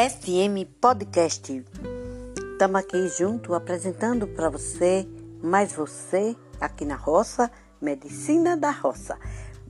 [0.00, 1.62] FM Podcast.
[2.52, 5.06] Estamos aqui junto apresentando para você,
[5.42, 7.50] mais você, aqui na roça,
[7.82, 9.18] Medicina da Roça.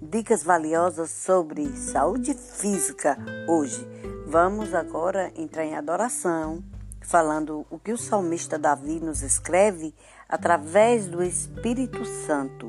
[0.01, 3.19] Dicas valiosas sobre saúde física
[3.49, 3.85] hoje.
[4.25, 6.63] Vamos agora entrar em adoração,
[7.01, 9.93] falando o que o salmista Davi nos escreve
[10.29, 12.69] através do Espírito Santo.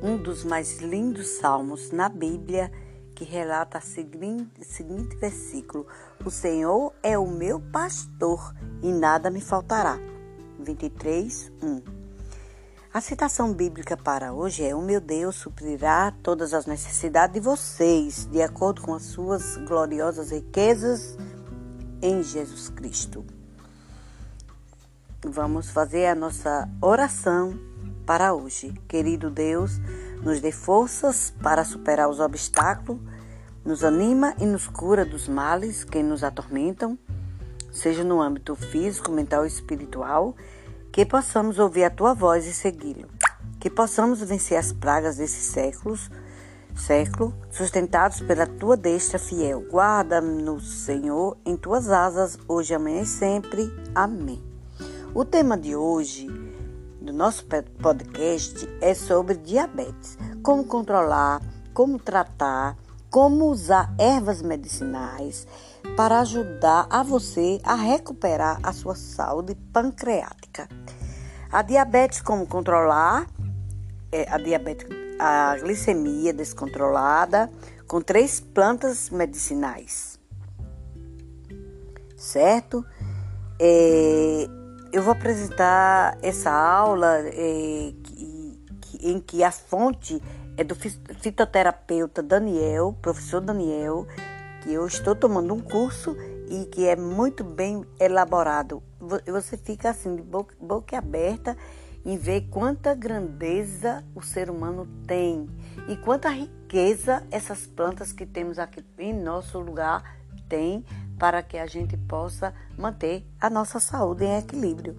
[0.00, 2.70] Um dos mais lindos salmos na Bíblia
[3.14, 5.86] que relata o seguinte, seguinte versículo:
[6.24, 9.98] O Senhor é o meu pastor e nada me faltará.
[10.58, 11.82] 23, 1.
[12.92, 18.26] A citação bíblica para hoje é: O meu Deus suprirá todas as necessidades de vocês,
[18.26, 21.16] de acordo com as suas gloriosas riquezas
[22.00, 23.24] em Jesus Cristo.
[25.26, 27.58] Vamos fazer a nossa oração
[28.04, 28.72] para hoje.
[28.86, 29.80] Querido Deus,
[30.24, 33.00] nos dê forças para superar os obstáculos,
[33.64, 36.98] nos anima e nos cura dos males que nos atormentam,
[37.70, 40.34] seja no âmbito físico, mental ou espiritual,
[40.90, 43.08] que possamos ouvir a tua voz e segui-lo,
[43.60, 46.10] que possamos vencer as pragas desses séculos,
[46.74, 49.60] século, sustentados pela tua destra fiel.
[49.70, 53.72] Guarda-nos, Senhor, em tuas asas, hoje, amanhã e sempre.
[53.94, 54.42] Amém.
[55.14, 56.43] O tema de hoje
[57.04, 57.44] do nosso
[57.82, 60.16] podcast é sobre diabetes.
[60.42, 61.42] Como controlar,
[61.74, 62.76] como tratar,
[63.10, 65.46] como usar ervas medicinais
[65.96, 70.66] para ajudar a você a recuperar a sua saúde pancreática.
[71.52, 73.26] A diabetes, como controlar,
[74.10, 77.50] é a diabetes, a glicemia descontrolada
[77.86, 80.18] com três plantas medicinais,
[82.16, 82.84] certo?
[83.60, 84.48] É,
[84.94, 90.22] eu vou apresentar essa aula é, que, que, em que a fonte
[90.56, 94.06] é do fitoterapeuta Daniel, professor Daniel,
[94.62, 96.16] que eu estou tomando um curso
[96.48, 98.84] e que é muito bem elaborado.
[99.26, 101.56] Você fica assim, de boca, boca aberta,
[102.04, 105.50] em ver quanta grandeza o ser humano tem
[105.88, 110.18] e quanta riqueza essas plantas que temos aqui em nosso lugar
[110.54, 110.84] têm
[111.18, 114.96] para que a gente possa manter a nossa saúde em equilíbrio.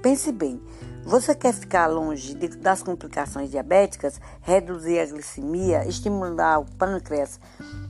[0.00, 0.62] Pense bem,
[1.04, 7.40] você quer ficar longe de, das complicações diabéticas, reduzir a glicemia, estimular o pâncreas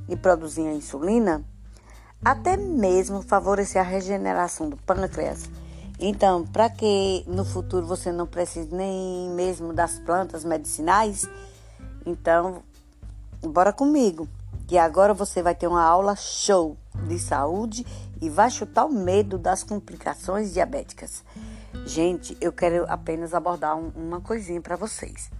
[0.08, 1.44] e produzir a insulina?
[2.24, 5.50] Até mesmo favorecer a regeneração do pâncreas.
[6.00, 11.28] Então, para que no futuro você não precise nem mesmo das plantas medicinais,
[12.06, 12.62] então,
[13.42, 14.26] bora comigo,
[14.68, 17.86] que agora você vai ter uma aula show de saúde
[18.20, 21.24] e vai chutar o medo das complicações diabéticas.
[21.86, 25.30] Gente, eu quero apenas abordar um, uma coisinha para vocês.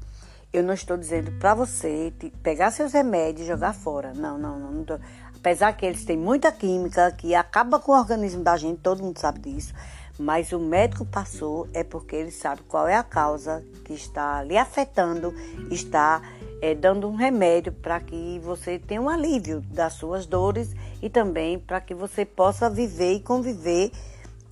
[0.51, 2.11] Eu não estou dizendo para você
[2.43, 4.15] pegar seus remédios e jogar fora.
[4.15, 4.73] Não, não, não.
[4.73, 4.99] não tô.
[5.37, 9.19] Apesar que eles têm muita química que acaba com o organismo da gente, todo mundo
[9.19, 9.75] sabe disso.
[10.19, 14.57] Mas o médico passou é porque ele sabe qual é a causa que está lhe
[14.57, 15.35] afetando,
[15.71, 16.23] está
[16.61, 21.59] é, dando um remédio para que você tenha um alívio das suas dores e também
[21.59, 23.93] para que você possa viver e conviver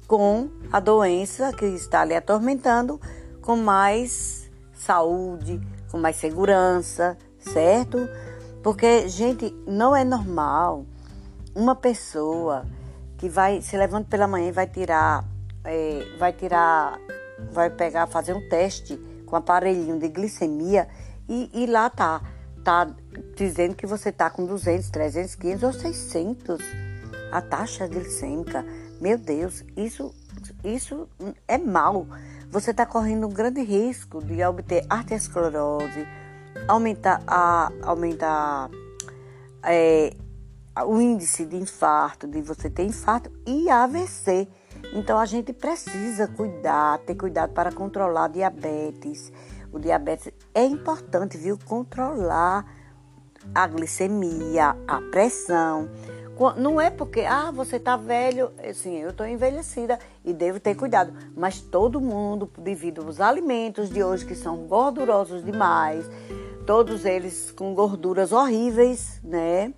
[0.06, 3.00] com a doença que está lhe atormentando
[3.42, 8.08] com mais saúde, com mais segurança, certo?
[8.62, 10.84] Porque, gente, não é normal
[11.54, 12.66] uma pessoa
[13.18, 15.24] que vai se levanta pela manhã e vai tirar,
[15.64, 16.98] é, vai tirar,
[17.52, 20.86] vai pegar, fazer um teste com aparelhinho de glicemia
[21.28, 22.22] e, e lá tá,
[22.64, 22.88] tá
[23.36, 26.62] dizendo que você tá com 200, 300, 500 ou 600
[27.30, 28.64] a taxa glicêmica.
[29.00, 30.14] Meu Deus, isso,
[30.64, 31.08] isso
[31.46, 32.06] é mal.
[32.50, 36.06] Você está correndo um grande risco de obter arteriosclerose,
[36.66, 38.70] aumentar, a, aumentar
[39.62, 40.14] é,
[40.86, 44.48] o índice de infarto, de você ter infarto e AVC.
[44.92, 49.32] Então a gente precisa cuidar, ter cuidado para controlar diabetes.
[49.76, 51.58] O diabetes é importante, viu?
[51.66, 52.64] Controlar
[53.54, 55.90] a glicemia, a pressão.
[56.56, 61.12] Não é porque, ah, você tá velho, assim, eu tô envelhecida e devo ter cuidado.
[61.36, 66.08] Mas todo mundo, devido aos alimentos de hoje que são gordurosos demais,
[66.66, 69.74] todos eles com gorduras horríveis, né?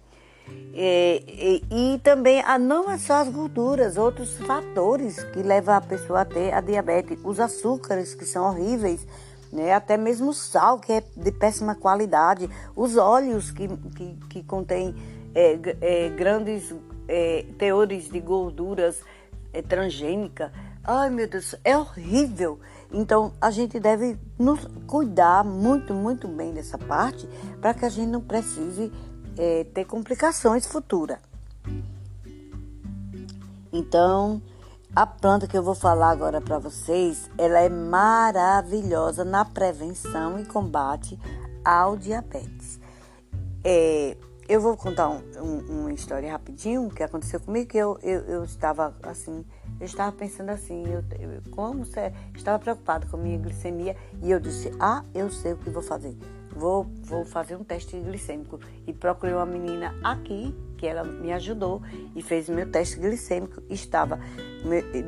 [0.73, 5.81] E, e, e, também a, não é só as gorduras, outros fatores que levam a
[5.81, 9.05] pessoa a ter a diabetes, os açúcares que são horríveis,
[9.53, 9.73] né?
[9.73, 14.95] até mesmo o sal que é de péssima qualidade, os óleos que, que, que contêm
[15.35, 16.75] é, é, grandes
[17.07, 19.01] é, teores de gorduras
[19.53, 20.51] é, transgênicas.
[20.85, 22.59] Ai meu Deus, é horrível.
[22.93, 27.29] Então a gente deve nos cuidar muito, muito bem dessa parte
[27.61, 28.91] para que a gente não precise
[29.37, 31.19] é, ter complicações futuras.
[33.73, 34.43] Então,
[34.99, 40.45] a planta que eu vou falar agora para vocês, ela é maravilhosa na prevenção e
[40.45, 41.17] combate
[41.65, 42.81] ao diabetes.
[43.63, 44.17] É,
[44.49, 48.43] eu vou contar um, um, uma história rapidinho que aconteceu comigo, que eu, eu, eu
[48.43, 49.45] estava assim,
[49.79, 54.29] eu estava pensando assim, eu, eu como você estava preocupada com a minha glicemia e
[54.29, 56.19] eu disse, ah, eu sei o que vou fazer.
[56.59, 58.59] Vou, vou fazer um teste glicêmico.
[58.85, 61.81] E procurei uma menina aqui, que ela me ajudou
[62.17, 63.63] e fez o meu teste glicêmico.
[63.71, 64.19] Estava,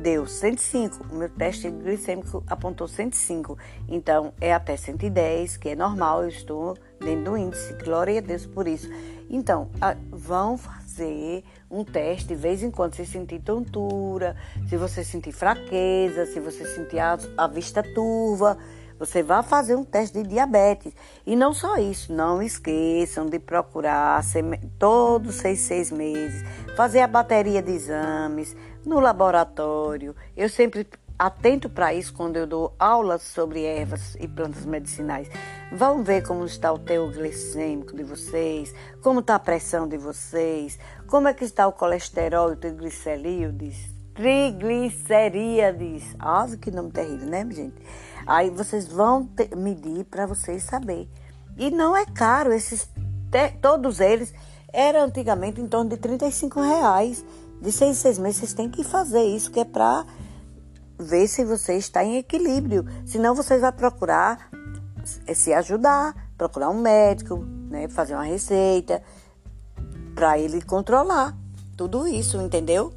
[0.01, 1.07] deu 105.
[1.11, 3.57] O meu teste glicêmico apontou 105.
[3.89, 7.73] Então, é até 110, que é normal, eu estou dentro do índice.
[7.83, 8.89] Glória a Deus por isso.
[9.29, 9.69] Então,
[10.09, 14.37] vão fazer um teste de vez em quando, se sentir tontura,
[14.69, 18.57] se você sentir fraqueza, se você sentir a, a vista turva,
[19.01, 20.93] você vai fazer um teste de diabetes.
[21.25, 24.21] E não só isso, não esqueçam de procurar
[24.77, 26.43] todos seis, seis meses,
[26.77, 28.55] fazer a bateria de exames
[28.85, 30.15] no laboratório.
[30.37, 30.87] Eu sempre
[31.17, 35.27] atento para isso quando eu dou aulas sobre ervas e plantas medicinais.
[35.71, 38.71] Vão ver como está o teu glicêmico de vocês,
[39.01, 40.77] como está a pressão de vocês,
[41.07, 43.77] como é que está o colesterol e o triglicerídeos,
[44.13, 46.03] triglicerídeos.
[46.19, 47.81] Ah, que nome terrível, né, gente?
[48.25, 51.09] Aí vocês vão medir para vocês saber.
[51.57, 52.89] E não é caro, esses
[53.61, 54.33] todos eles
[54.73, 57.25] eram antigamente em torno de 35 reais.
[57.61, 60.05] De seis em seis meses vocês têm que fazer isso, que é para
[60.97, 62.85] ver se você está em equilíbrio.
[63.05, 64.49] Senão vocês vão procurar
[65.33, 67.37] se ajudar, procurar um médico,
[67.69, 69.01] né, fazer uma receita
[70.15, 71.35] para ele controlar
[71.75, 72.93] tudo isso, entendeu?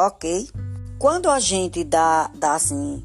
[0.00, 0.48] Ok.
[0.96, 3.02] Quando a gente dá, dá assim,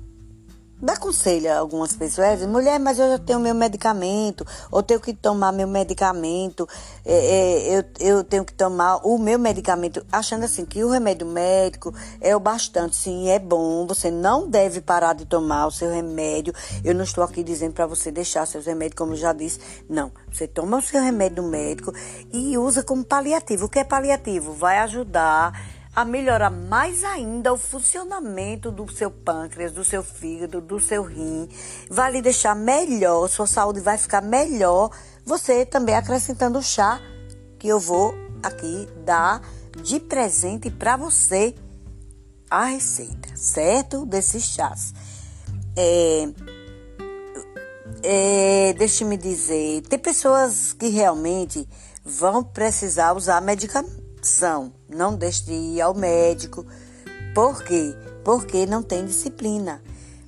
[0.80, 5.12] dá conselho a algumas pessoas, mulher, mas eu já tenho meu medicamento, ou tenho que
[5.12, 6.70] tomar meu medicamento,
[7.04, 11.26] é, é, eu, eu tenho que tomar o meu medicamento, achando assim que o remédio
[11.26, 11.92] médico
[12.22, 16.54] é o bastante, sim, é bom, você não deve parar de tomar o seu remédio.
[16.84, 19.60] Eu não estou aqui dizendo para você deixar seus remédios, como eu já disse,
[19.90, 20.12] não.
[20.32, 21.92] Você toma o seu remédio médico
[22.32, 23.66] e usa como paliativo.
[23.66, 24.54] O que é paliativo?
[24.54, 30.80] Vai ajudar a melhorar mais ainda o funcionamento do seu pâncreas, do seu fígado, do
[30.80, 31.48] seu rim.
[31.90, 34.90] Vai lhe deixar melhor, sua saúde vai ficar melhor.
[35.26, 37.00] Você também acrescentando o chá
[37.60, 39.42] que eu vou aqui dar
[39.84, 41.56] de presente para você
[42.50, 44.06] a receita, certo?
[44.06, 44.94] Desses chás.
[45.76, 46.28] É,
[48.04, 51.68] é, Deixe-me dizer, tem pessoas que realmente
[52.04, 56.66] vão precisar usar medicação não deixe de ir ao médico.
[57.34, 57.96] Por quê?
[58.24, 59.82] Porque não tem disciplina.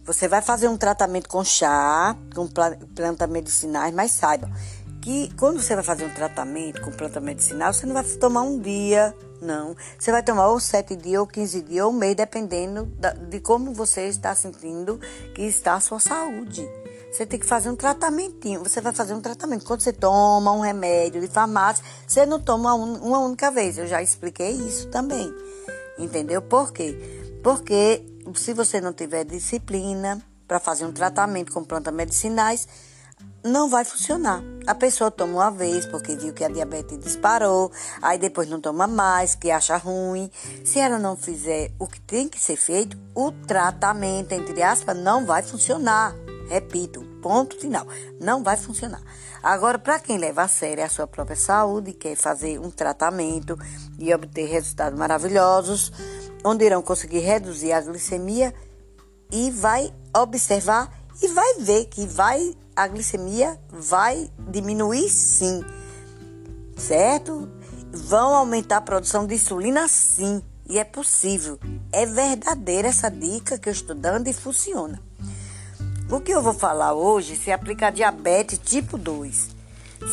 [0.03, 4.49] Você vai fazer um tratamento com chá, com plantas medicinais, mas saiba
[5.01, 8.59] que quando você vai fazer um tratamento com planta medicinal, você não vai tomar um
[8.59, 9.75] dia, não.
[9.99, 12.91] Você vai tomar ou sete dias, ou quinze dias, ou um mês, dependendo
[13.29, 14.99] de como você está sentindo
[15.35, 16.67] que está a sua saúde.
[17.15, 18.61] Você tem que fazer um tratamentinho.
[18.61, 19.63] Você vai fazer um tratamento.
[19.63, 23.77] Quando você toma um remédio de farmácia, você não toma uma única vez.
[23.77, 25.33] Eu já expliquei isso também.
[25.97, 26.41] Entendeu?
[26.41, 26.93] Por quê?
[27.41, 28.05] Porque
[28.35, 32.67] se você não tiver disciplina para fazer um tratamento com plantas medicinais,
[33.45, 34.41] não vai funcionar.
[34.65, 38.87] A pessoa toma uma vez porque viu que a diabetes disparou, aí depois não toma
[38.87, 40.31] mais, que acha ruim.
[40.63, 45.25] Se ela não fizer o que tem que ser feito, o tratamento, entre aspas, não
[45.25, 46.15] vai funcionar.
[46.49, 47.87] Repito, ponto final.
[48.19, 49.01] Não vai funcionar.
[49.43, 53.57] Agora, para quem leva a sério a sua própria saúde, quer fazer um tratamento
[53.99, 55.91] e obter resultados maravilhosos,
[56.43, 58.53] onde irão conseguir reduzir a glicemia
[59.31, 60.91] e vai observar
[61.21, 65.63] e vai ver que vai a glicemia vai diminuir sim.
[66.75, 67.49] Certo?
[67.91, 70.43] Vão aumentar a produção de insulina sim.
[70.67, 71.59] E é possível.
[71.91, 74.99] É verdadeira essa dica que eu estou dando e funciona.
[76.09, 79.49] O que eu vou falar hoje se aplica a diabetes tipo 2,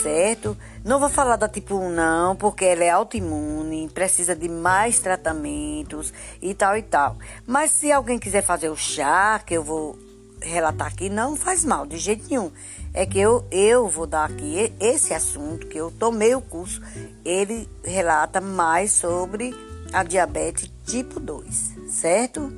[0.03, 0.57] certo?
[0.83, 6.13] Não vou falar da tipo 1 não, porque ela é autoimune, precisa de mais tratamentos
[6.41, 7.19] e tal e tal.
[7.47, 9.99] Mas se alguém quiser fazer o chá, que eu vou
[10.43, 12.51] relatar aqui, não faz mal, de jeito nenhum.
[12.93, 16.83] É que eu, eu vou dar aqui esse assunto, que eu tomei o curso,
[17.25, 19.55] ele relata mais sobre
[19.93, 22.53] a diabetes tipo 2, certo?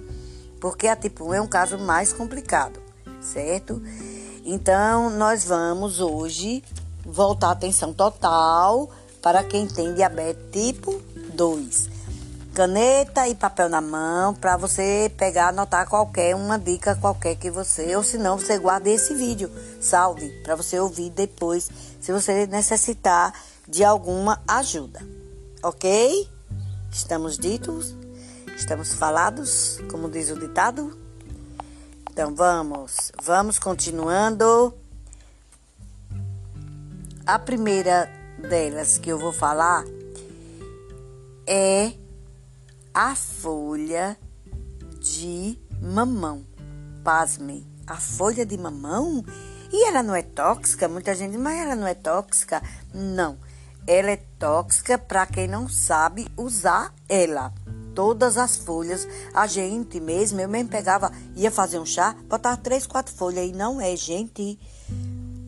[0.60, 2.84] Porque a tipo 1 é um caso mais complicado
[3.24, 3.82] certo?
[4.44, 6.62] Então, nós vamos hoje
[7.04, 8.90] voltar a atenção total
[9.22, 11.00] para quem tem diabetes tipo
[11.32, 11.93] 2.
[12.54, 17.96] Caneta e papel na mão para você pegar, anotar qualquer uma dica qualquer que você,
[17.96, 21.68] ou se não, você guarde esse vídeo, salve para você ouvir depois,
[22.00, 23.34] se você necessitar
[23.66, 25.00] de alguma ajuda.
[25.64, 26.30] OK?
[26.92, 27.92] Estamos ditos?
[28.56, 30.96] Estamos falados, como diz o ditado?
[32.12, 34.72] Então vamos, vamos continuando.
[37.26, 38.08] A primeira
[38.38, 39.84] delas que eu vou falar
[41.48, 42.03] é
[42.94, 44.16] a folha
[45.00, 46.46] de mamão.
[47.02, 49.24] Pasmem, a folha de mamão?
[49.72, 50.88] E ela não é tóxica?
[50.88, 52.62] Muita gente mas ela não é tóxica?
[52.94, 53.36] Não,
[53.84, 57.52] ela é tóxica para quem não sabe usar ela.
[57.96, 62.86] Todas as folhas, a gente mesmo, eu mesmo pegava, ia fazer um chá, botava três,
[62.86, 64.56] quatro folhas e não é, gente.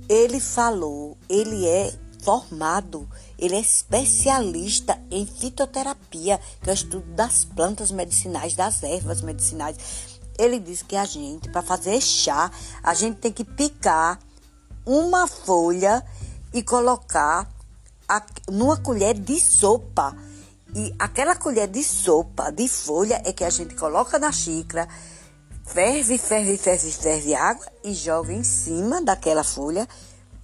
[0.09, 7.45] Ele falou, ele é formado, ele é especialista em fitoterapia, que é o estudo das
[7.45, 9.77] plantas medicinais, das ervas medicinais.
[10.39, 12.51] Ele disse que a gente, para fazer chá,
[12.83, 14.19] a gente tem que picar
[14.85, 16.05] uma folha
[16.53, 17.51] e colocar
[18.09, 20.17] a, numa colher de sopa.
[20.75, 24.89] E aquela colher de sopa de folha é que a gente coloca na xícara,
[25.65, 29.89] ferve, ferve, ferve, ferve água e joga em cima daquela folha.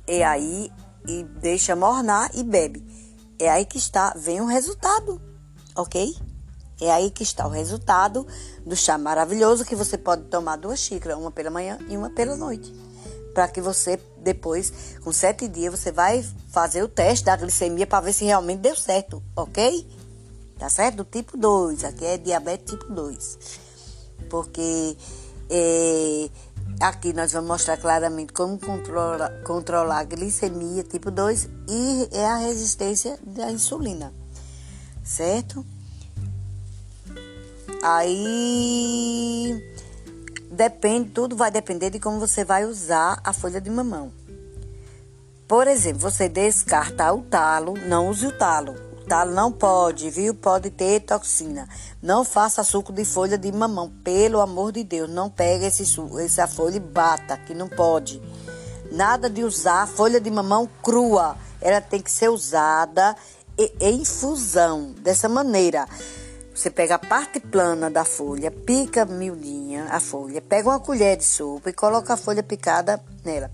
[0.06, 0.70] E aí
[1.06, 2.84] e deixa mornar e bebe.
[3.38, 5.20] É aí que está, vem o resultado,
[5.74, 6.14] ok?
[6.80, 8.26] É aí que está o resultado
[8.66, 12.36] do chá maravilhoso que você pode tomar duas xícaras, uma pela manhã e uma pela
[12.36, 12.74] noite.
[13.32, 18.04] Para que você, depois, com sete dias, você vai fazer o teste da glicemia para
[18.04, 19.88] ver se realmente deu certo, ok?
[20.58, 21.04] Tá certo?
[21.04, 23.38] Tipo 2, aqui é diabetes tipo 2.
[24.28, 24.96] Porque
[25.50, 26.30] é,
[26.80, 32.36] Aqui nós vamos mostrar claramente como controla, controlar a glicemia tipo 2 e é a
[32.36, 34.12] resistência da insulina,
[35.04, 35.64] certo?
[37.82, 39.62] Aí
[40.50, 44.12] depende, tudo vai depender de como você vai usar a folha de mamão.
[45.46, 48.91] Por exemplo, você descarta o talo, não use o talo
[49.26, 50.34] Não pode, viu?
[50.34, 51.68] Pode ter toxina.
[52.02, 55.10] Não faça suco de folha de mamão, pelo amor de Deus.
[55.10, 55.82] Não pega esse
[56.18, 58.22] essa folha e bata, que não pode.
[58.90, 61.36] Nada de usar folha de mamão crua.
[61.60, 63.14] Ela tem que ser usada
[63.58, 65.86] em infusão, dessa maneira.
[66.54, 71.24] Você pega a parte plana da folha, pica miudinha a folha, pega uma colher de
[71.24, 73.50] sopa e coloca a folha picada nela.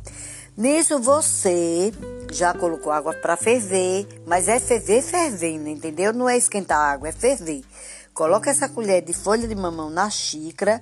[0.57, 1.93] Nisso você
[2.31, 6.13] já colocou água para ferver, mas é ferver fervendo, entendeu?
[6.13, 7.65] Não é esquentar a água, é ferver.
[8.13, 10.81] Coloca essa colher de folha de mamão na xícara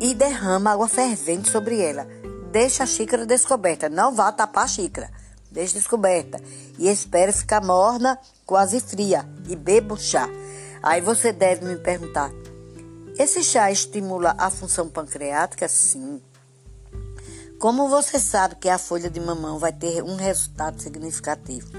[0.00, 2.06] e derrama água fervente sobre ela.
[2.50, 5.10] Deixa a xícara descoberta, não vá tapar a xícara.
[5.50, 6.40] Deixa descoberta
[6.78, 10.28] e espere ficar morna, quase fria e beba o chá.
[10.82, 12.30] Aí você deve me perguntar:
[13.18, 15.68] esse chá estimula a função pancreática?
[15.68, 16.22] Sim.
[17.60, 21.70] Como você sabe que a folha de mamão vai ter um resultado significativo?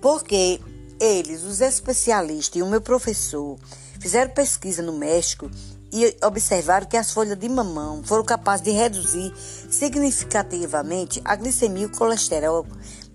[0.00, 0.58] Porque
[0.98, 3.58] eles, os especialistas e o meu professor,
[4.00, 5.50] fizeram pesquisa no México
[5.92, 9.30] e observaram que as folhas de mamão foram capazes de reduzir
[9.70, 12.66] significativamente a glicemia e o colesterol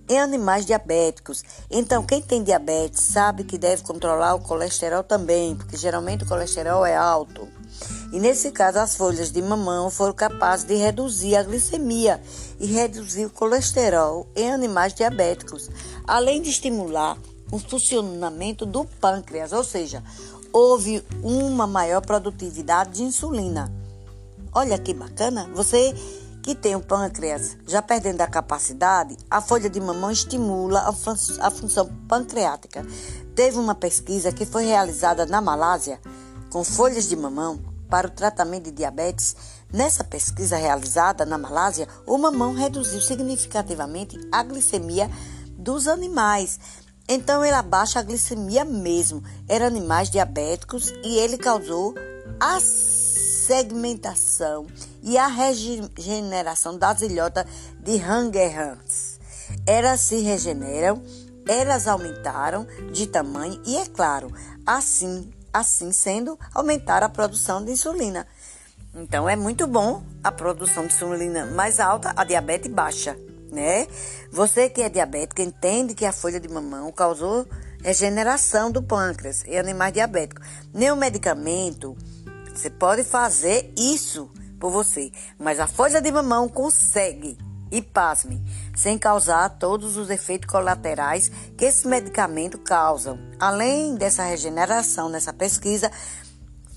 [0.07, 1.43] em animais diabéticos.
[1.67, 6.85] Então, quem tem diabetes sabe que deve controlar o colesterol também, porque geralmente o colesterol
[6.85, 7.47] é alto.
[8.13, 12.21] E nesse caso, as folhas de mamão foram capazes de reduzir a glicemia
[12.59, 15.67] e reduzir o colesterol em animais diabéticos,
[16.05, 17.17] além de estimular
[17.51, 20.03] o funcionamento do pâncreas, ou seja,
[20.51, 23.73] houve uma maior produtividade de insulina.
[24.53, 25.49] Olha que bacana!
[25.55, 25.95] Você
[26.43, 31.15] que tem o pâncreas já perdendo a capacidade, a folha de mamão estimula a, fun
[31.39, 32.85] a função pancreática.
[33.33, 35.99] Teve uma pesquisa que foi realizada na Malásia
[36.51, 39.35] com folhas de mamão para o tratamento de diabetes,
[39.71, 45.07] nessa pesquisa realizada na Malásia, o mamão reduziu significativamente a glicemia
[45.51, 46.59] dos animais.
[47.07, 49.23] Então ele abaixa a glicemia mesmo.
[49.47, 51.93] Eram animais diabéticos e ele causou
[52.39, 54.65] a segmentação
[55.03, 57.45] e a regeneração das ilhotas
[57.79, 59.19] de Langerhans.
[59.67, 60.99] Elas se regeneram,
[61.47, 64.33] elas aumentaram de tamanho e, é claro,
[64.65, 68.27] assim assim sendo, aumentar a produção de insulina.
[68.95, 73.17] Então é muito bom a produção de insulina mais alta, a diabetes baixa,
[73.51, 73.87] né?
[74.31, 77.47] Você que é diabético entende que a folha de mamão causou
[77.83, 80.47] regeneração do pâncreas em animais diabéticos.
[80.73, 81.95] Nenhum medicamento
[82.53, 87.37] você pode fazer isso por você, mas a folha de mamão consegue
[87.73, 88.39] E pasme,
[88.75, 93.17] sem causar todos os efeitos colaterais que esse medicamento causam.
[93.39, 95.91] Além dessa regeneração nessa pesquisa,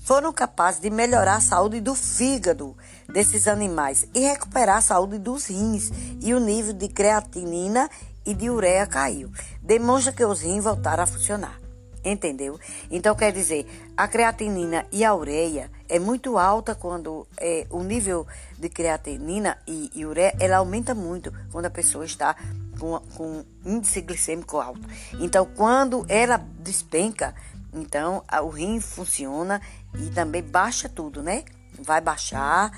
[0.03, 2.75] foram capazes de melhorar a saúde do fígado
[3.07, 7.87] desses animais e recuperar a saúde dos rins e o nível de creatinina
[8.25, 9.31] e de ureia caiu.
[9.61, 11.61] Demonstra que os rins voltaram a funcionar.
[12.03, 12.59] Entendeu?
[12.89, 18.27] Então quer dizer, a creatinina e a ureia é muito alta quando é, o nível
[18.57, 22.35] de creatinina e, e, ureia ela aumenta muito quando a pessoa está
[22.79, 24.81] com, com índice glicêmico alto.
[25.19, 27.33] Então quando ela despenca,
[27.73, 29.61] então a, o rim funciona
[29.97, 31.43] e também baixa tudo, né?
[31.79, 32.71] Vai baixar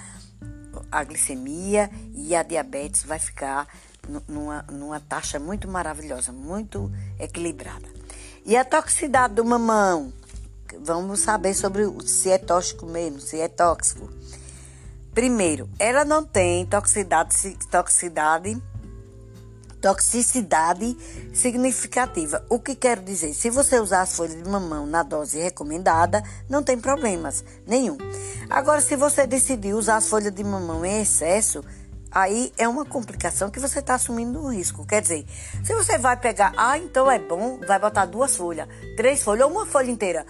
[0.92, 3.68] a glicemia e a diabetes vai ficar
[4.28, 7.88] numa, numa taxa muito maravilhosa, muito equilibrada.
[8.46, 10.12] E a toxicidade do mamão?
[10.78, 14.10] Vamos saber sobre se é tóxico mesmo, se é tóxico.
[15.14, 18.62] Primeiro, ela não tem toxicidade, toxicidade,
[19.82, 20.98] toxicidade
[21.34, 22.46] significativa.
[22.50, 23.34] O que quero dizer?
[23.34, 27.98] Se você usar as folhas de mamão na dose recomendada, não tem problemas nenhum.
[28.50, 31.64] Agora, se você decidir usar as folhas de mamão em excesso,
[32.12, 34.86] aí é uma complicação que você está assumindo um risco.
[34.86, 35.26] Quer dizer,
[35.64, 39.52] se você vai pegar, ah, então é bom, vai botar duas folhas, três folhas ou
[39.52, 40.26] uma folha inteira,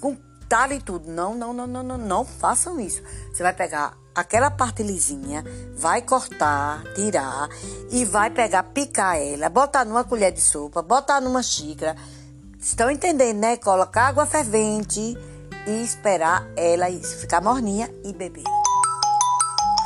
[0.00, 0.16] com
[0.48, 1.10] talho e tudo.
[1.10, 3.02] Não, não, não, não, não, não façam isso.
[3.32, 5.44] Você vai pegar aquela parte lisinha,
[5.76, 7.48] vai cortar, tirar
[7.90, 11.94] e vai pegar, picar ela, botar numa colher de sopa, botar numa xícara.
[12.58, 13.56] Estão entendendo, né?
[13.56, 15.16] Colocar água fervente
[15.66, 16.86] e esperar ela
[17.20, 18.44] ficar morninha e beber.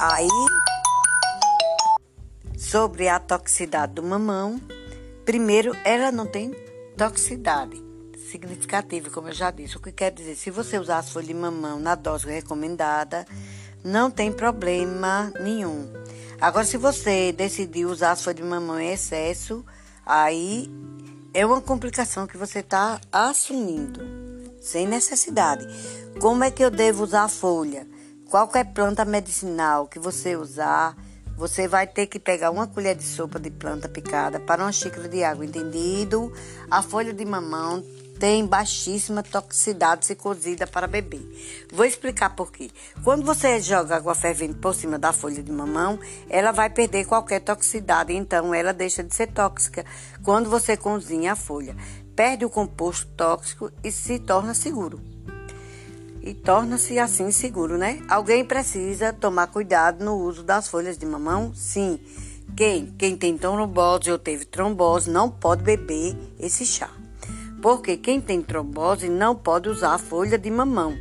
[0.01, 0.29] Aí
[2.57, 4.59] sobre a toxicidade do mamão.
[5.27, 6.53] Primeiro, ela não tem
[6.97, 7.92] toxicidade
[8.33, 9.77] significativa, como eu já disse.
[9.77, 13.27] O que quer dizer, se você usar as folhas de mamão na dose recomendada,
[13.85, 15.93] não tem problema nenhum.
[16.41, 19.65] Agora, se você decidir usar as folhas de mamão em excesso,
[20.05, 20.69] aí
[21.35, 24.01] é uma complicação que você está assumindo,
[24.61, 25.67] sem necessidade.
[26.21, 27.87] Como é que eu devo usar a folha?
[28.31, 30.97] Qualquer planta medicinal que você usar,
[31.37, 35.09] você vai ter que pegar uma colher de sopa de planta picada para uma xícara
[35.09, 36.33] de água, entendido?
[36.71, 37.83] A folha de mamão
[38.23, 41.29] tem baixíssima toxicidade se cozida para beber.
[41.73, 42.71] Vou explicar por quê.
[43.03, 45.99] Quando você joga água fervente por cima da folha de mamão,
[46.31, 49.85] ela vai perder qualquer toxicidade, então ela deixa de ser tóxica.
[50.23, 51.75] Quando você cozinha a folha,
[52.15, 55.01] perde o composto tóxico e se torna seguro
[56.23, 58.01] e torna-se assim seguro, né?
[58.09, 61.53] Alguém precisa tomar cuidado no uso das folhas de mamão?
[61.57, 61.99] Sim.
[62.57, 62.87] Quem?
[62.97, 67.02] Quem tem trombose ou teve trombose não pode beber esse chá.
[67.63, 70.99] Porque quem tem trombose não pode usar a folha de mamão.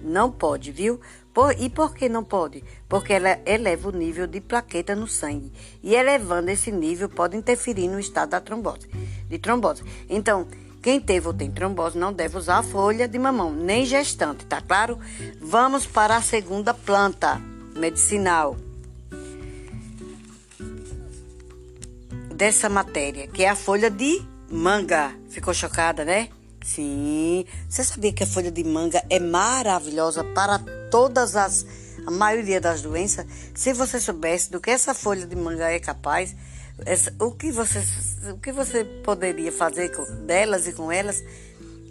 [0.00, 1.00] Não pode, viu?
[1.34, 2.62] Por, e por que não pode?
[2.88, 5.52] Porque ela eleva o nível de plaqueta no sangue.
[5.82, 8.88] E elevando esse nível pode interferir no estado da trombose.
[9.28, 9.82] De trombose.
[10.08, 10.46] Então,
[10.80, 14.60] quem teve ou tem trombose não deve usar a folha de mamão, nem gestante, tá
[14.60, 15.00] claro?
[15.40, 17.42] Vamos para a segunda planta
[17.74, 18.56] medicinal
[22.32, 25.14] dessa matéria, que é a folha de manga.
[25.28, 26.28] Ficou chocada, né?
[26.64, 27.44] Sim.
[27.68, 30.58] Você sabia que a folha de manga é maravilhosa para
[30.90, 31.64] todas as
[32.06, 33.26] a maioria das doenças?
[33.54, 36.34] Se você soubesse do que essa folha de manga é capaz,
[36.84, 37.82] essa, o, que você,
[38.30, 41.22] o que você poderia fazer com, delas e com elas?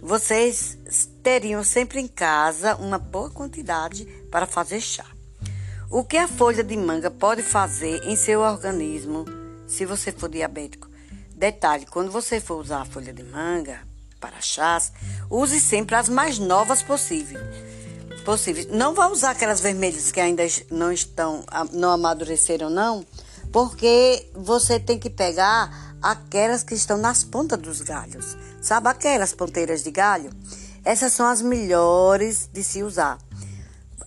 [0.01, 0.77] Vocês
[1.23, 5.05] teriam sempre em casa uma boa quantidade para fazer chá.
[5.89, 9.25] O que a folha de manga pode fazer em seu organismo
[9.67, 10.94] se você for diabético?
[11.45, 13.79] Detalhe: quando você for usar a folha de manga
[14.19, 14.91] para chás,
[15.29, 17.39] use sempre as mais novas possíveis.
[18.25, 18.65] possíveis.
[18.71, 23.05] Não vá usar aquelas vermelhas que ainda não estão, não amadureceram, não
[23.53, 28.35] porque você tem que pegar aquelas que estão nas pontas dos galhos.
[28.59, 30.31] Sabe aquelas ponteiras de galho?
[30.83, 33.19] Essas são as melhores de se usar.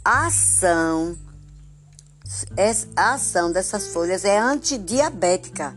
[0.04, 1.16] A ação,
[2.96, 5.72] a ação dessas folhas é antidiabética.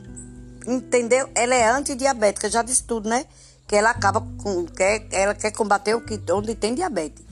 [0.65, 1.30] Entendeu?
[1.34, 3.26] Ela é antidiabética, já disse tudo, né?
[3.67, 4.65] Que ela acaba com.
[4.65, 7.24] Quer, ela quer combater o que, onde tem diabetes.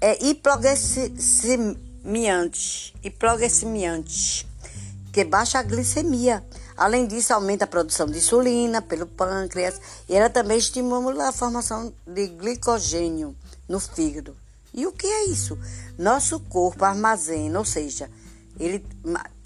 [0.00, 2.94] É hipoglessemiante.
[3.02, 4.48] Hipoglessemiante
[5.12, 6.44] que baixa a glicemia.
[6.76, 11.92] Além disso, aumenta a produção de insulina pelo pâncreas e ela também estimula a formação
[12.06, 13.36] de glicogênio
[13.68, 14.36] no fígado.
[14.72, 15.58] E o que é isso?
[15.98, 18.08] Nosso corpo armazena, ou seja,
[18.58, 18.84] ele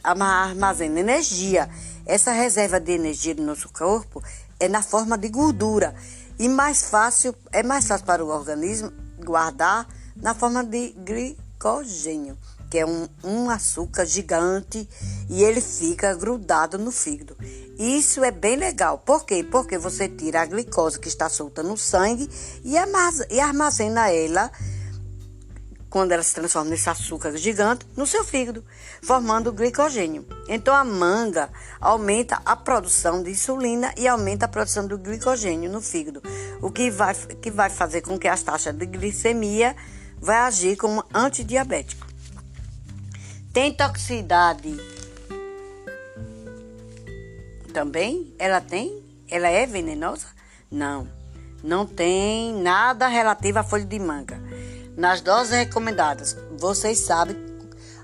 [0.02, 1.68] armazena energia.
[2.06, 4.22] Essa reserva de energia do nosso corpo
[4.60, 5.94] é na forma de gordura
[6.38, 8.92] e mais fácil é mais fácil para o organismo
[9.24, 12.36] guardar na forma de glicogênio
[12.74, 14.88] que é um, um açúcar gigante
[15.30, 17.36] e ele fica grudado no fígado.
[17.78, 18.98] Isso é bem legal.
[18.98, 19.44] Por quê?
[19.44, 22.28] Porque você tira a glicose que está solta no sangue
[22.64, 24.50] e armazena ela
[25.94, 28.64] quando ela se transforma nesse açúcar gigante, no seu fígado,
[29.00, 30.26] formando glicogênio.
[30.48, 31.48] Então a manga
[31.80, 36.20] aumenta a produção de insulina e aumenta a produção do glicogênio no fígado,
[36.60, 39.76] o que vai, que vai fazer com que as taxas de glicemia
[40.18, 42.08] vai agir como antidiabético.
[43.52, 44.76] Tem toxicidade
[47.72, 48.34] também?
[48.36, 49.00] Ela tem?
[49.30, 50.26] Ela é venenosa?
[50.68, 51.08] Não.
[51.62, 54.42] Não tem nada relativo à folha de manga
[54.96, 57.36] nas doses recomendadas, vocês sabem.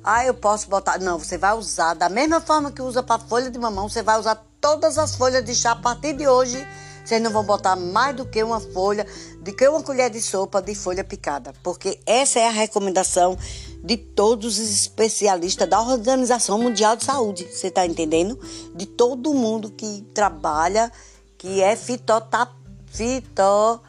[0.02, 0.98] Ah, eu posso botar.
[0.98, 4.18] Não, você vai usar da mesma forma que usa para folha de mamão, você vai
[4.18, 6.66] usar todas as folhas de chá a partir de hoje.
[7.04, 9.06] Vocês não vão botar mais do que uma folha,
[9.40, 13.38] do que uma colher de sopa de folha picada, porque essa é a recomendação
[13.82, 17.48] de todos os especialistas da Organização Mundial de Saúde.
[17.50, 18.38] Você está entendendo?
[18.74, 20.92] De todo mundo que trabalha,
[21.38, 22.52] que é fitotap,
[22.86, 23.80] fito,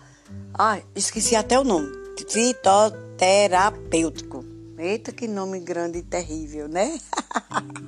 [0.54, 4.43] ai, esqueci até o nome fitoterapêutico.
[4.77, 6.99] Eita, que nome grande e terrível, né?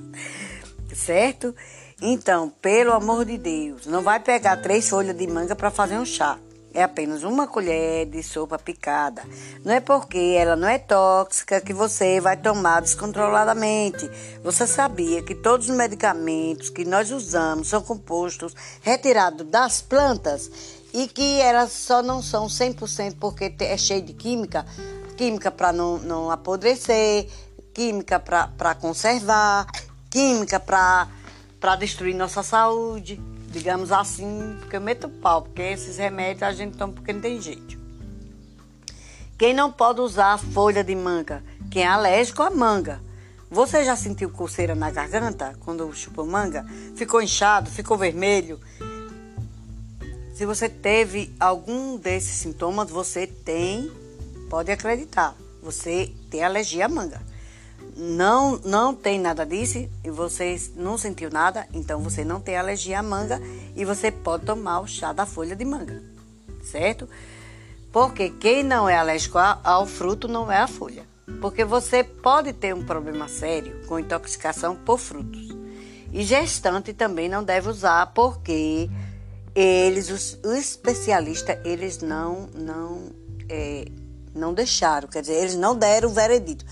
[0.94, 1.52] certo?
[2.00, 6.04] Então, pelo amor de Deus, não vai pegar três folhas de manga para fazer um
[6.04, 6.38] chá.
[6.72, 9.22] É apenas uma colher de sopa picada.
[9.64, 14.10] Não é porque ela não é tóxica que você vai tomar descontroladamente.
[14.42, 21.08] Você sabia que todos os medicamentos que nós usamos são compostos retirados das plantas e
[21.08, 24.64] que elas só não são 100% porque é cheio de química,
[25.16, 27.28] química para não, não apodrecer,
[27.74, 29.66] química para conservar,
[30.08, 36.52] química para destruir nossa saúde, digamos assim, porque eu meto pau, porque esses remédios a
[36.52, 37.76] gente toma porque não tem jeito.
[39.36, 41.42] Quem não pode usar folha de manga?
[41.72, 43.02] Quem é alérgico à manga.
[43.50, 46.64] Você já sentiu coceira na garganta quando chupou manga?
[46.94, 48.60] Ficou inchado, ficou vermelho?
[50.34, 53.88] Se você teve algum desses sintomas, você tem,
[54.50, 57.22] pode acreditar, você tem alergia à manga.
[57.96, 62.98] Não, não tem nada disso e você não sentiu nada, então você não tem alergia
[62.98, 63.40] à manga
[63.76, 66.02] e você pode tomar o chá da folha de manga,
[66.64, 67.08] certo?
[67.92, 71.06] Porque quem não é alérgico ao fruto não é a folha.
[71.40, 75.48] Porque você pode ter um problema sério com intoxicação por frutos.
[76.12, 78.90] E gestante também não deve usar porque
[79.54, 83.10] eles, os, os especialistas, eles não, não,
[83.48, 83.86] é,
[84.34, 86.64] não deixaram, quer dizer, eles não deram o veredito.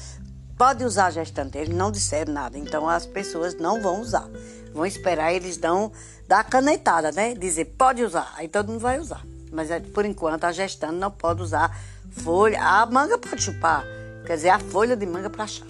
[0.58, 4.28] Pode usar gestante, eles não disseram nada, então as pessoas não vão usar.
[4.74, 5.92] Vão esperar, eles dão,
[6.26, 7.34] dar canetada, né?
[7.34, 9.24] Dizer, pode usar, aí todo mundo vai usar.
[9.52, 11.76] Mas é, por enquanto a gestante não pode usar
[12.10, 13.84] folha, a manga pode chupar,
[14.26, 15.64] quer dizer, a folha de manga para chá.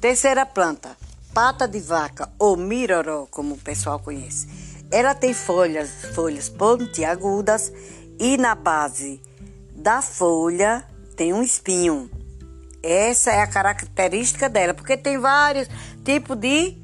[0.00, 0.96] Terceira planta,
[1.32, 4.63] pata de vaca ou miroró, como o pessoal conhece.
[4.90, 7.72] Ela tem folhas, folhas pontiagudas
[8.18, 9.20] e na base
[9.74, 10.84] da folha
[11.16, 12.10] tem um espinho.
[12.82, 15.68] Essa é a característica dela, porque tem vários
[16.04, 16.76] tipos de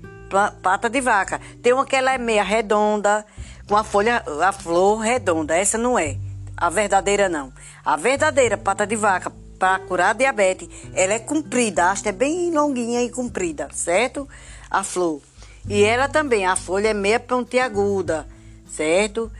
[0.63, 1.41] pata de vaca.
[1.63, 3.25] Tem uma que ela é meia redonda,
[3.69, 5.57] com a folha, a flor redonda.
[5.57, 6.17] Essa não é.
[6.57, 7.53] A verdadeira não.
[7.85, 12.51] A verdadeira pata de vaca para curar diabetes, ela é comprida, a haste é bem
[12.51, 14.27] longuinha e comprida, certo?
[14.71, 15.21] A flor.
[15.69, 18.27] E ela também, a folha é meia pontiaguda,
[18.69, 19.31] certo?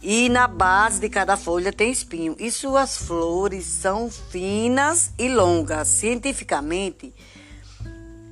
[0.00, 2.36] E na base de cada folha tem espinho.
[2.38, 5.88] E suas flores são finas e longas.
[5.88, 7.14] Cientificamente,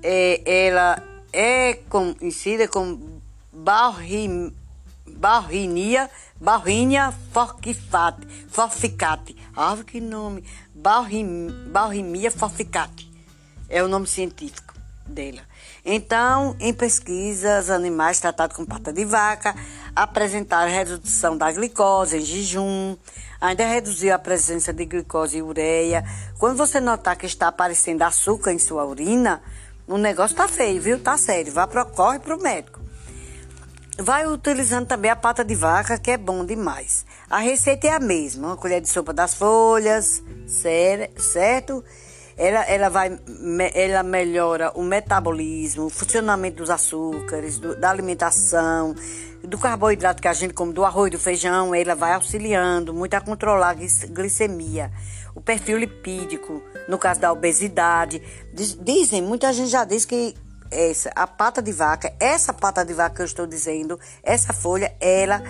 [0.03, 1.03] é, ela
[1.33, 4.53] é conhecida como barrim,
[5.07, 9.37] barrinia, barrinia forficate, forficate.
[9.57, 10.45] Ah, que nome!
[10.75, 13.11] Barrim, barrimia forficate.
[13.69, 14.75] É o nome científico
[15.07, 15.41] dela.
[15.85, 19.55] Então, em pesquisas, animais tratados com pata de vaca
[19.95, 22.97] apresentaram redução da glicose em jejum,
[23.41, 26.05] ainda reduziu a presença de glicose e ureia.
[26.39, 29.43] Quando você notar que está aparecendo açúcar em sua urina,
[29.89, 31.01] o negócio tá feio, viu?
[31.01, 31.53] Tá sério.
[31.53, 32.81] Vá pro, corre pro médico.
[33.99, 37.05] Vai utilizando também a pata de vaca, que é bom demais.
[37.29, 41.85] A receita é a mesma: uma colher de sopa das folhas, certo?
[42.37, 43.19] Ela, ela, vai,
[43.75, 48.95] ela melhora o metabolismo, o funcionamento dos açúcares, do, da alimentação,
[49.43, 53.21] do carboidrato que a gente come, do arroz, do feijão, ela vai auxiliando muito a
[53.21, 54.91] controlar a glicemia,
[55.35, 58.23] o perfil lipídico, no caso da obesidade.
[58.53, 60.35] Dizem, muita gente já diz que
[60.71, 64.95] essa, a pata de vaca, essa pata de vaca que eu estou dizendo, essa folha,
[65.01, 65.43] ela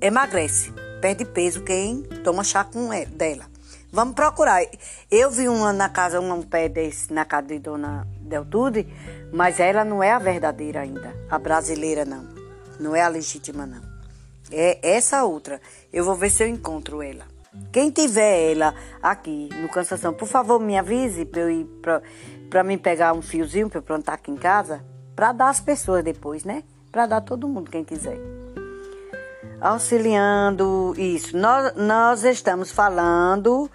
[0.00, 3.49] emagrece, perde peso quem toma chá com ela, dela.
[3.92, 4.62] Vamos procurar.
[5.10, 8.86] Eu vi uma na casa, um pé desse na casa de Dona Deltude,
[9.32, 11.12] mas ela não é a verdadeira ainda.
[11.28, 12.28] A brasileira não.
[12.78, 13.82] Não é a legítima não.
[14.52, 15.60] É essa outra.
[15.92, 17.24] Eu vou ver se eu encontro ela.
[17.72, 18.72] Quem tiver ela
[19.02, 21.66] aqui no Cansação, por favor, me avise para eu ir
[22.48, 24.84] para mim pegar um fiozinho para plantar aqui em casa,
[25.16, 26.62] para dar às pessoas depois, né?
[26.92, 28.18] Para dar todo mundo quem quiser.
[29.60, 31.36] Auxiliando isso.
[31.36, 33.68] Nós, nós estamos falando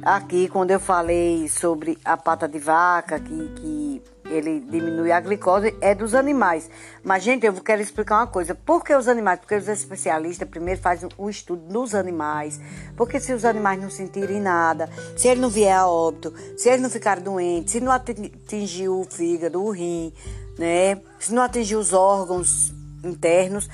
[0.00, 4.02] Aqui, quando eu falei sobre a pata de vaca, que, que
[4.32, 6.68] ele diminui a glicose, é dos animais.
[7.04, 8.54] Mas, gente, eu quero explicar uma coisa.
[8.54, 9.38] Por que os animais?
[9.38, 12.60] Porque os especialistas primeiro fazem um estudo nos animais.
[12.96, 16.80] Porque se os animais não sentirem nada, se ele não vier a óbito, se eles
[16.80, 20.12] não ficarem doentes, se não atingir o fígado, o rim,
[20.58, 21.00] né?
[21.20, 22.72] Se não atingir os órgãos
[23.04, 23.68] internos,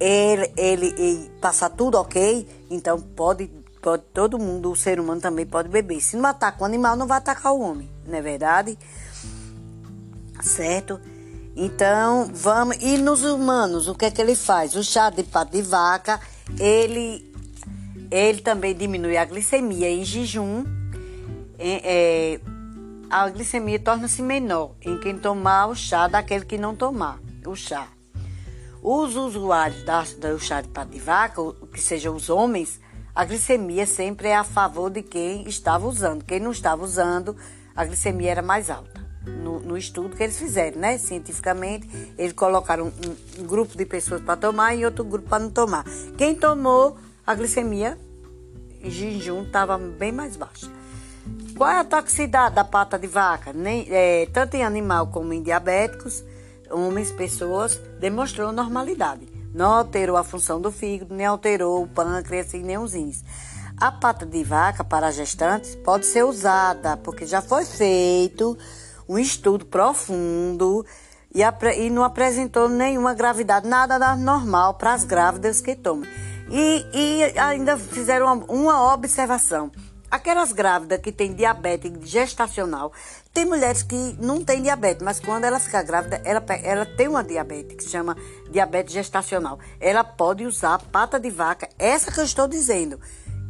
[0.00, 5.46] ele, ele, ele passar tudo ok, então pode pode todo mundo, o ser humano também
[5.46, 6.00] pode beber.
[6.00, 8.78] Se não ataca o animal, não vai atacar o homem, não é verdade?
[10.42, 11.00] Certo?
[11.56, 12.76] Então, vamos.
[12.80, 14.74] E nos humanos, o que é que ele faz?
[14.74, 16.20] O chá de pato de vaca,
[16.58, 17.30] ele,
[18.10, 20.64] ele também diminui a glicemia em jejum.
[21.58, 22.40] É, é,
[23.10, 27.88] a glicemia torna-se menor em quem tomar o chá daquele que não tomar o chá.
[28.82, 32.79] Os usuários da, do chá de pato de vaca, que sejam os homens,
[33.14, 36.24] a glicemia sempre é a favor de quem estava usando.
[36.24, 37.36] Quem não estava usando,
[37.74, 39.00] a glicemia era mais alta.
[39.26, 40.96] No, no estudo que eles fizeram, né?
[40.96, 45.50] Cientificamente, eles colocaram um, um grupo de pessoas para tomar e outro grupo para não
[45.50, 45.84] tomar.
[46.16, 46.96] Quem tomou,
[47.26, 47.98] a glicemia
[48.82, 50.70] em jejum estava bem mais baixa.
[51.56, 53.52] Qual é a toxicidade da pata de vaca?
[53.52, 56.24] Nem, é, tanto em animal como em diabéticos,
[56.70, 59.28] homens, pessoas, demonstrou normalidade.
[59.54, 63.24] Não alterou a função do fígado, nem alterou o pâncreas e nem os rins.
[63.76, 68.56] A pata de vaca para gestantes pode ser usada, porque já foi feito
[69.08, 70.84] um estudo profundo
[71.34, 76.06] e, e não apresentou nenhuma gravidade, nada normal para as grávidas que tomam.
[76.50, 79.70] E, e ainda fizeram uma, uma observação.
[80.10, 82.92] Aquelas grávidas que têm diabetes gestacional,
[83.32, 87.22] tem mulheres que não têm diabetes, mas quando ela fica grávida, ela, ela tem uma
[87.22, 88.16] diabetes que se chama
[88.50, 89.60] diabetes gestacional.
[89.78, 92.98] Ela pode usar pata de vaca, essa que eu estou dizendo,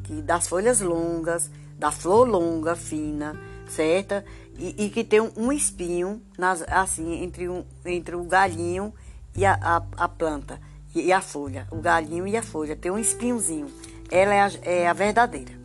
[0.05, 4.23] que das folhas longas, da flor longa, fina, certa?
[4.59, 8.92] E, e que tem um, espinho, nas, assim, entre, um, entre o galinho
[9.35, 10.61] e a, a, a planta,
[10.94, 11.66] e, e, a folha.
[11.70, 13.68] O galinho e a folha, tem um espinhozinho.
[14.11, 15.60] Ela é a, é a verdadeira.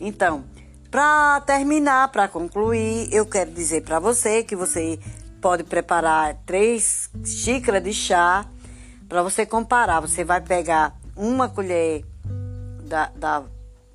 [0.00, 0.44] Então,
[0.90, 4.98] para terminar, para concluir, eu quero dizer para você que você
[5.42, 8.46] pode preparar três xícaras de chá
[9.06, 10.00] para você comparar.
[10.00, 12.02] Você vai pegar uma colher
[12.82, 13.42] da, da,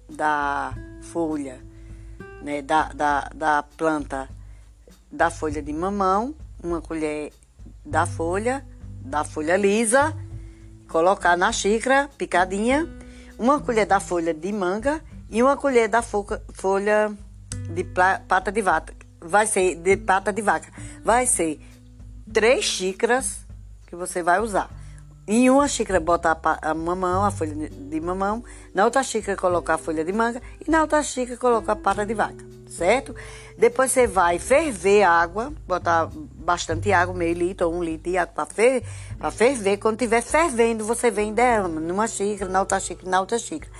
[0.07, 0.73] da
[1.11, 1.59] folha,
[2.43, 4.29] né, da, da, da planta
[5.11, 7.31] da folha de mamão, uma colher
[7.85, 8.65] da folha,
[8.99, 10.13] da folha lisa,
[10.89, 12.87] colocar na xícara picadinha,
[13.39, 15.01] uma colher da folha de manga
[15.35, 17.11] e uma colher da folha
[17.69, 17.83] de
[18.25, 18.93] pata de vaca.
[19.19, 20.71] Vai ser de pata de vaca.
[21.03, 21.59] Vai ser
[22.31, 23.45] três xícaras
[23.85, 24.69] que você vai usar.
[25.27, 29.77] Em uma xícara botar a, mamão, a folha de mamão, na outra xícara colocar a
[29.77, 33.13] folha de manga e na outra xícara colocar a pata de vaca, certo?
[33.57, 38.17] Depois você vai ferver a água, botar bastante água, meio litro ou um litro de
[38.17, 38.83] água para fer,
[39.33, 39.79] ferver.
[39.79, 43.73] Quando estiver fervendo, você vem derrama numa xícara, na outra xícara, na outra xícara.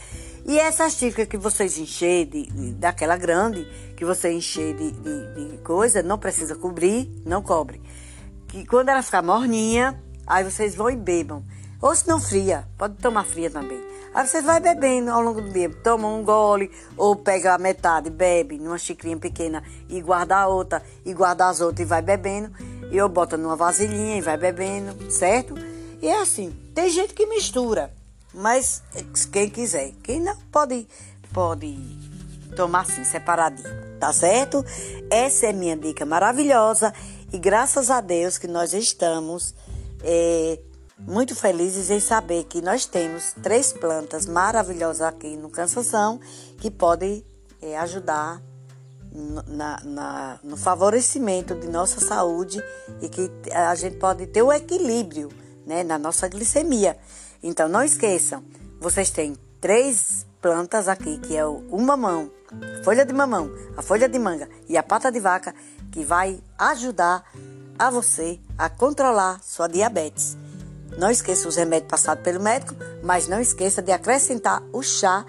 [0.47, 3.65] E essa xícara que vocês encher de, de, daquela grande,
[3.97, 7.81] que você encher de, de, de, coisa, não precisa cobrir, não cobre.
[8.47, 11.43] Que quando ela ficar morninha, aí vocês vão e bebam.
[11.81, 13.84] Ou se não fria, pode tomar fria também.
[14.13, 15.67] Aí vocês vai bebendo ao longo do dia.
[15.84, 20.84] Toma um gole, ou pega a metade, bebe numa xicrinha pequena e guarda a outra,
[21.03, 22.51] e guarda as outras e vai bebendo.
[22.91, 25.55] E eu boto numa vasilhinha e vai bebendo, certo?
[25.99, 26.55] E é assim.
[26.75, 27.91] Tem gente que mistura.
[28.36, 28.84] Mas
[29.32, 30.88] quem quiser, quem não pode,
[31.34, 31.78] pode
[32.56, 33.69] tomar assim, separadinho,
[34.00, 34.63] tá certo?
[35.10, 36.93] Essa é minha dica maravilhosa
[37.32, 39.56] e graças a Deus que nós estamos
[40.04, 40.60] é,
[41.00, 46.19] muito felizes em saber que nós temos três plantas maravilhosas aqui no Cansação
[46.58, 47.26] que podem
[47.62, 48.41] é, ajudar
[49.48, 52.62] na, na, no favorecimento de nossa saúde
[53.02, 55.30] e que a gente pode ter o equilíbrio
[55.65, 56.98] né, na nossa glicemia.
[57.47, 58.43] Então não esqueçam,
[58.79, 62.31] vocês têm três plantas aqui, que é o, mamão,
[62.79, 65.53] a folha de mamão, a folha de manga e a pata de vaca,
[65.91, 67.23] que vai ajudar
[67.77, 70.36] a você a controlar sua diabetes.
[70.97, 75.23] Não esqueça os remédios passados pelo médico, mas não esqueça de acrescentar o chá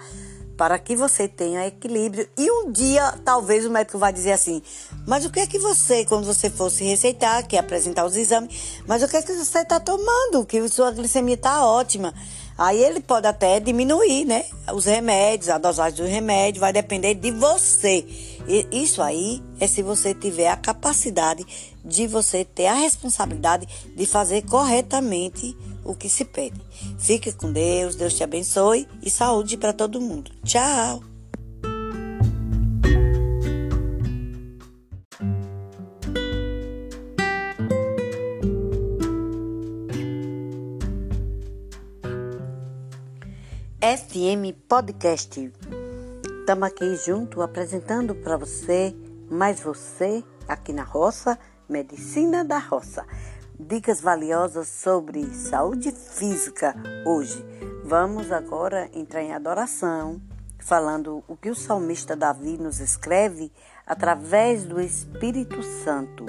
[0.57, 2.27] para que você tenha equilíbrio.
[2.35, 4.61] E um dia, talvez o médico vai dizer assim:
[5.05, 9.03] Mas o que é que você, quando você fosse receitar, que apresentar os exames, mas
[9.03, 10.45] o que é que você está tomando?
[10.45, 12.13] Que sua glicemia está ótima.
[12.57, 14.43] Aí ele pode até diminuir, né?
[14.73, 18.03] Os remédios, a dosagem do remédio, vai depender de você.
[18.47, 21.45] E isso aí é se você tiver a capacidade
[21.85, 25.55] de você ter a responsabilidade de fazer corretamente
[25.87, 26.61] o que se pede.
[26.99, 30.31] Fique com Deus, Deus te abençoe e saúde para todo mundo.
[30.43, 31.01] Tchau!
[43.79, 45.51] FM Podcast.
[46.39, 48.93] Estamos aqui junto apresentando para você,
[49.29, 53.05] mais você, aqui na roça, Medicina da Roça.
[53.59, 57.43] Dicas valiosas sobre saúde física hoje.
[57.83, 60.21] Vamos agora entrar em adoração,
[60.59, 63.51] falando o que o salmista Davi nos escreve
[63.83, 66.27] através do Espírito Santo.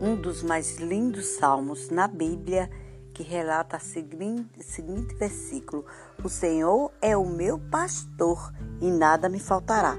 [0.00, 2.70] Um dos mais lindos salmos na Bíblia
[3.12, 5.84] que relata o seguinte, seguinte versículo:
[6.22, 9.96] O Senhor é o meu pastor e nada me faltará.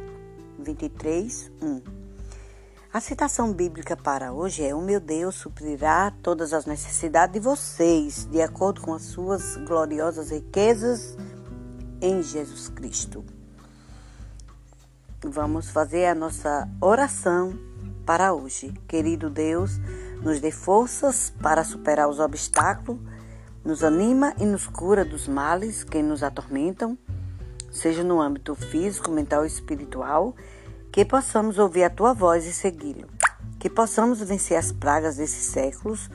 [0.57, 2.02] 23, 1.
[2.93, 8.25] A citação bíblica para hoje é: O meu Deus suprirá todas as necessidades de vocês,
[8.29, 11.17] de acordo com as suas gloriosas riquezas
[11.99, 13.25] em Jesus Cristo.
[15.25, 17.57] Vamos fazer a nossa oração
[18.05, 18.71] para hoje.
[18.87, 19.79] Querido Deus,
[20.21, 23.01] nos dê forças para superar os obstáculos,
[23.65, 26.95] nos anima e nos cura dos males que nos atormentam,
[27.71, 30.35] seja no âmbito físico, mental ou espiritual,
[30.93, 33.07] que possamos ouvir a tua voz e segui-lo,
[33.57, 36.07] que possamos vencer as pragas desses séculos,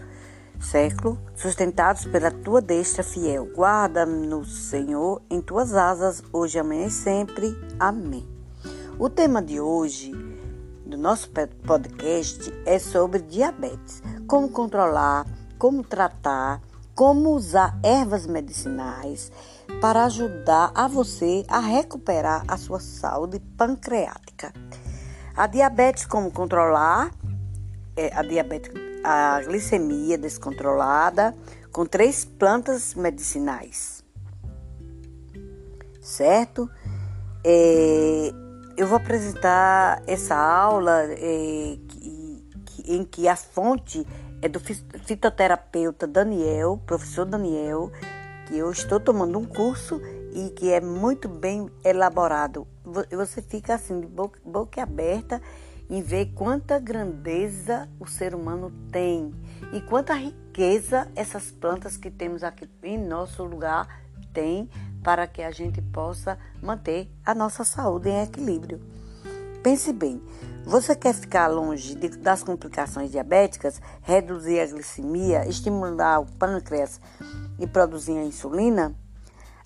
[0.60, 3.46] século, sustentados pela tua destra fiel.
[3.56, 7.58] Guarda-nos, Senhor, em tuas asas, hoje, amanhã e sempre.
[7.76, 8.24] Amém.
[9.00, 10.12] O tema de hoje
[10.86, 11.28] do nosso
[11.66, 14.00] podcast é sobre diabetes.
[14.28, 15.26] Como controlar,
[15.58, 16.62] como tratar,
[16.94, 19.32] como usar ervas medicinais
[19.80, 24.52] para ajudar a você a recuperar a sua saúde pancreática.
[25.38, 27.12] A diabetes, como controlar,
[27.96, 28.72] é a diabetes,
[29.04, 31.32] a glicemia descontrolada
[31.70, 34.02] com três plantas medicinais,
[36.00, 36.68] certo?
[37.44, 38.32] É,
[38.76, 44.04] eu vou apresentar essa aula é, que, que, em que a fonte
[44.42, 47.92] é do fitoterapeuta Daniel, professor Daniel,
[48.48, 52.66] que eu estou tomando um curso e que é muito bem elaborado.
[53.10, 55.40] Você fica assim, de boca, boca aberta,
[55.90, 59.34] em ver quanta grandeza o ser humano tem
[59.72, 64.68] e quanta riqueza essas plantas que temos aqui em nosso lugar têm
[65.02, 68.80] para que a gente possa manter a nossa saúde em equilíbrio.
[69.62, 70.22] Pense bem,
[70.64, 77.00] você quer ficar longe de, das complicações diabéticas, reduzir a glicemia, estimular o pâncreas
[77.58, 78.94] e produzir a insulina,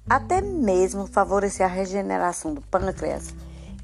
[0.08, 3.34] até mesmo favorecer a regeneração do pâncreas.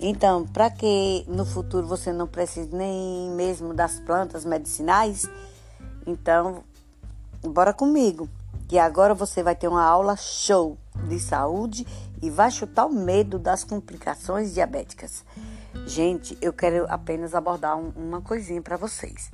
[0.00, 5.28] Então, para que no futuro você não precise nem mesmo das plantas medicinais,
[6.06, 6.62] então
[7.42, 8.28] bora comigo,
[8.68, 10.76] que agora você vai ter uma aula show
[11.08, 11.86] de saúde
[12.22, 15.24] e vai chutar o medo das complicações diabéticas.
[15.86, 19.30] Gente, eu quero apenas abordar um, uma coisinha para vocês.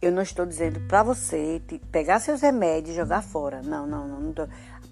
[0.00, 3.62] Eu não estou dizendo para você pegar seus remédios e jogar fora.
[3.62, 4.20] Não, não, não.
[4.20, 4.46] não tô.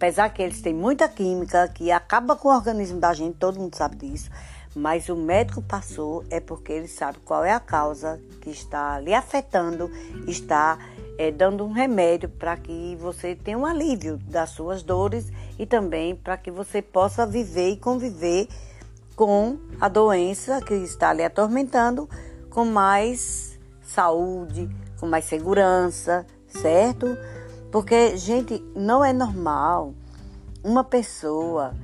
[0.05, 3.75] Apesar que eles têm muita química que acaba com o organismo da gente, todo mundo
[3.75, 4.31] sabe disso.
[4.77, 9.15] Mas o médico passou é porque ele sabe qual é a causa que está lhe
[9.15, 9.91] afetando,
[10.29, 10.79] está
[11.17, 16.15] é, dando um remédio para que você tenha um alívio das suas dores e também
[16.15, 18.47] para que você possa viver e conviver
[19.17, 22.07] com a doença que está lhe atormentando
[22.51, 24.69] com mais saúde,
[25.01, 27.17] com mais segurança, certo?
[27.75, 29.95] Porque, gente, não é normal
[30.63, 31.75] uma pessoa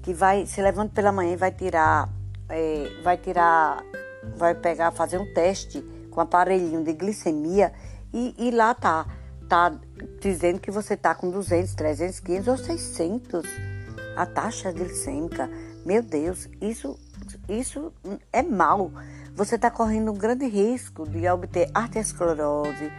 [0.00, 2.08] que vai se levanta pela manhã e vai tirar,
[2.48, 3.82] é, vai tirar,
[4.36, 7.72] vai pegar, fazer um teste com aparelhinho de glicemia
[8.14, 9.08] e, e lá tá,
[9.48, 9.74] tá
[10.20, 13.46] dizendo que você tá com 200, 300, 500 ou 600
[14.14, 15.50] a taxa glicêmica.
[15.84, 16.96] Meu Deus, isso,
[17.48, 17.92] isso
[18.32, 18.92] é mal.
[19.34, 22.92] Você está correndo um grande risco de obter arteriosclerose,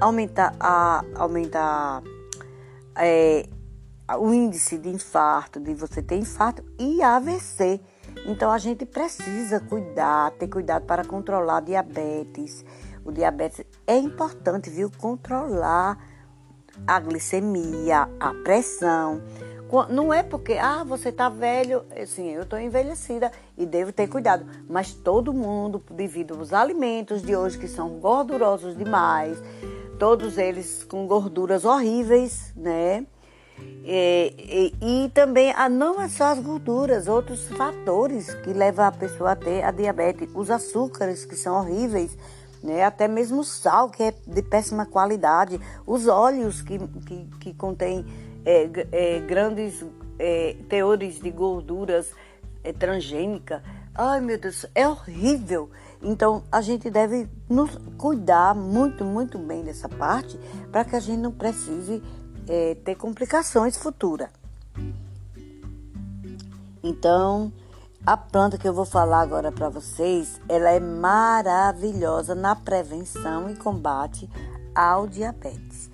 [0.00, 2.02] aumentar, a, aumentar
[2.96, 3.48] é,
[4.18, 7.80] o índice de infarto, de você ter infarto e AVC.
[8.26, 12.64] Então a gente precisa cuidar, ter cuidado para controlar diabetes.
[13.04, 14.90] O diabetes é importante, viu?
[14.98, 15.98] Controlar
[16.86, 19.22] a glicemia, a pressão
[19.90, 24.46] Não é porque, ah, você tá velho, assim, eu tô envelhecida e devo ter cuidado.
[24.68, 29.38] Mas todo mundo, devido aos alimentos de hoje que são gordurosos demais,
[29.98, 33.06] todos eles com gorduras horríveis, né?
[33.84, 38.92] E, e, e, também ah, não é só as gorduras, outros fatores que levam a
[38.92, 42.16] pessoa a ter a diabetes, os açúcares que são horríveis,
[42.62, 42.84] né?
[42.84, 48.04] até mesmo o sal que é de péssima qualidade, os óleos que, que, que contêm
[48.48, 49.84] é, é, grandes
[50.18, 52.10] é, teores de gorduras
[52.64, 53.60] é, transgênicas.
[53.94, 55.68] Ai meu Deus, é horrível.
[56.00, 60.38] Então a gente deve nos cuidar muito, muito bem dessa parte
[60.72, 62.02] para que a gente não precise
[62.48, 64.30] é, ter complicações futuras.
[66.82, 67.52] Então,
[68.06, 73.56] a planta que eu vou falar agora para vocês, ela é maravilhosa na prevenção e
[73.56, 74.30] combate
[74.74, 75.90] ao diabetes.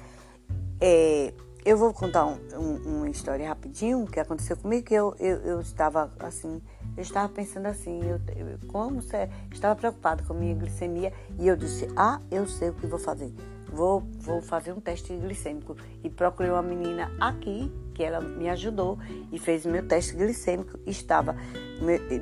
[0.81, 1.33] É,
[1.65, 5.61] eu vou contar um, um, uma história rapidinho que aconteceu comigo, que eu, eu, eu
[5.61, 6.61] estava assim,
[6.97, 11.49] eu estava pensando assim, eu, eu como você estava preocupada com a minha glicemia e
[11.49, 13.33] eu disse, ah, eu sei o que vou fazer
[13.75, 15.77] vou, vou fazer um teste glicêmico.
[16.03, 18.99] E procurei uma menina aqui, que ela me ajudou
[19.33, 20.79] e fez meu teste glicêmico.
[20.87, 21.37] Estava,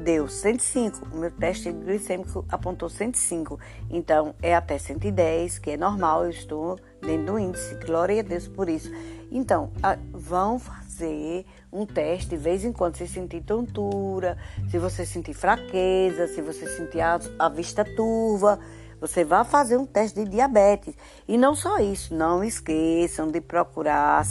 [0.02, 1.08] deu 105.
[1.12, 3.60] O meu teste glicêmico apontou 105.
[3.90, 7.74] Então, é até 110, que é normal, eu estou dentro do índice.
[7.84, 8.90] Glória a Deus por isso.
[9.30, 9.72] Então,
[10.12, 14.38] vão fazer um teste de vez em quando, se sentir tontura,
[14.70, 18.58] se você sentir fraqueza, se você sentir a, a vista turva
[19.02, 20.94] você vai fazer um teste de diabetes.
[21.26, 24.24] E não só isso, não esqueçam de procurar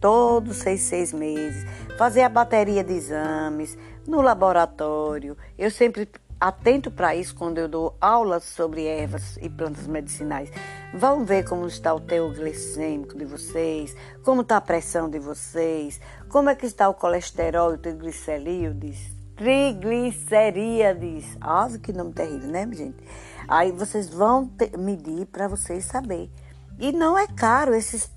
[0.00, 1.66] todos seis, seis meses,
[1.98, 5.36] fazer a bateria de exames no laboratório.
[5.58, 6.08] Eu sempre
[6.42, 10.50] atento para isso quando eu dou aulas sobre ervas e plantas medicinais.
[10.92, 16.00] Vão ver como está o teu glicêmico de vocês, como está a pressão de vocês,
[16.28, 18.98] como é que está o colesterol e o triglicerídeos,
[19.36, 21.24] triglicerídeos.
[21.40, 22.98] Ah, que nome terrível, né, gente?
[23.46, 26.28] Aí vocês vão ter, medir para vocês saber.
[26.76, 28.10] E não é caro, esses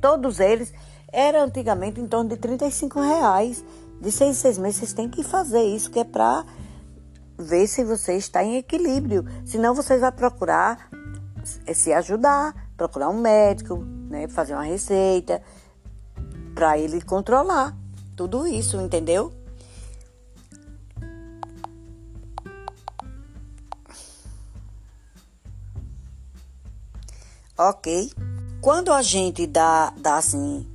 [0.00, 0.72] todos eles
[1.12, 3.62] eram antigamente em torno de 35 reais.
[4.00, 6.46] De seis em seis meses vocês têm que fazer isso, que é para
[7.40, 9.24] ver se você está em equilíbrio.
[9.44, 10.90] Senão vocês vão procurar
[11.72, 13.78] se ajudar, procurar um médico,
[14.10, 15.42] né, fazer uma receita
[16.54, 17.74] para ele controlar
[18.14, 19.32] tudo isso, entendeu?
[27.68, 28.10] ok?
[28.60, 30.66] Quando a gente dá, dá assim,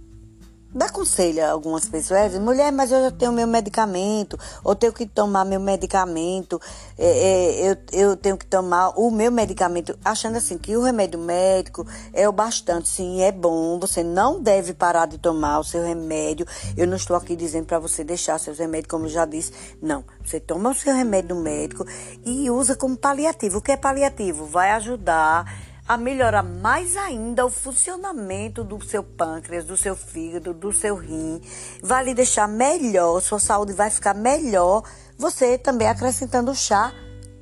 [0.75, 5.05] dá conselho a algumas pessoas, mulher, mas eu já tenho meu medicamento, ou tenho que
[5.05, 6.59] tomar meu medicamento,
[6.97, 11.17] é, é, eu, eu tenho que tomar o meu medicamento, achando assim que o remédio
[11.17, 15.83] médico é o bastante, sim, é bom, você não deve parar de tomar o seu
[15.83, 16.45] remédio.
[16.75, 20.03] Eu não estou aqui dizendo para você deixar seus remédios, como eu já disse, não.
[20.23, 21.85] Você toma o seu remédio médico
[22.25, 23.59] e usa como paliativo.
[23.59, 24.45] O que é paliativo?
[24.45, 25.45] Vai ajudar
[25.87, 31.39] a melhorar mais ainda o funcionamento do seu pâncreas, do seu fígado, do seu rim.
[31.81, 34.83] Vai lhe deixar melhor, sua saúde vai ficar melhor.
[35.17, 36.91] Você também acrescentando o chá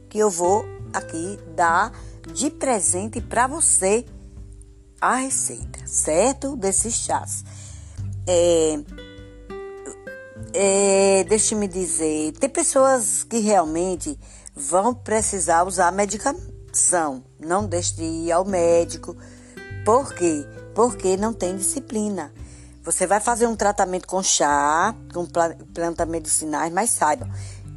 [0.09, 1.91] que eu vou aqui dar
[2.33, 4.05] de presente para você
[4.99, 6.55] a receita, certo?
[6.55, 7.43] Desses chás.
[8.27, 8.79] É,
[10.53, 14.17] é, Deixe-me dizer, tem pessoas que realmente
[14.55, 19.15] vão precisar usar medicação não deixe de ir ao médico.
[19.85, 20.45] Por quê?
[20.73, 22.33] Porque não tem disciplina.
[22.83, 27.29] Você vai fazer um tratamento com chá, com plantas medicinais, mas saiba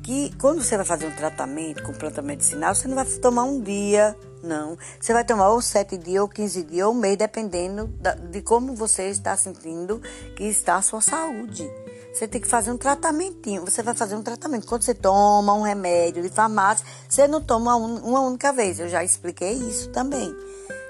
[0.02, 3.60] que quando você vai fazer um tratamento com planta medicinal, você não vai tomar um
[3.60, 4.78] dia, não.
[5.00, 7.92] Você vai tomar ou sete dias, ou quinze dias, ou um mês, dependendo
[8.30, 10.00] de como você está sentindo
[10.36, 11.68] que está a sua saúde.
[12.16, 13.62] Você tem que fazer um tratamentinho.
[13.66, 14.66] Você vai fazer um tratamento.
[14.66, 18.80] Quando você toma um remédio de farmácia, você não toma uma única vez.
[18.80, 20.34] Eu já expliquei isso também.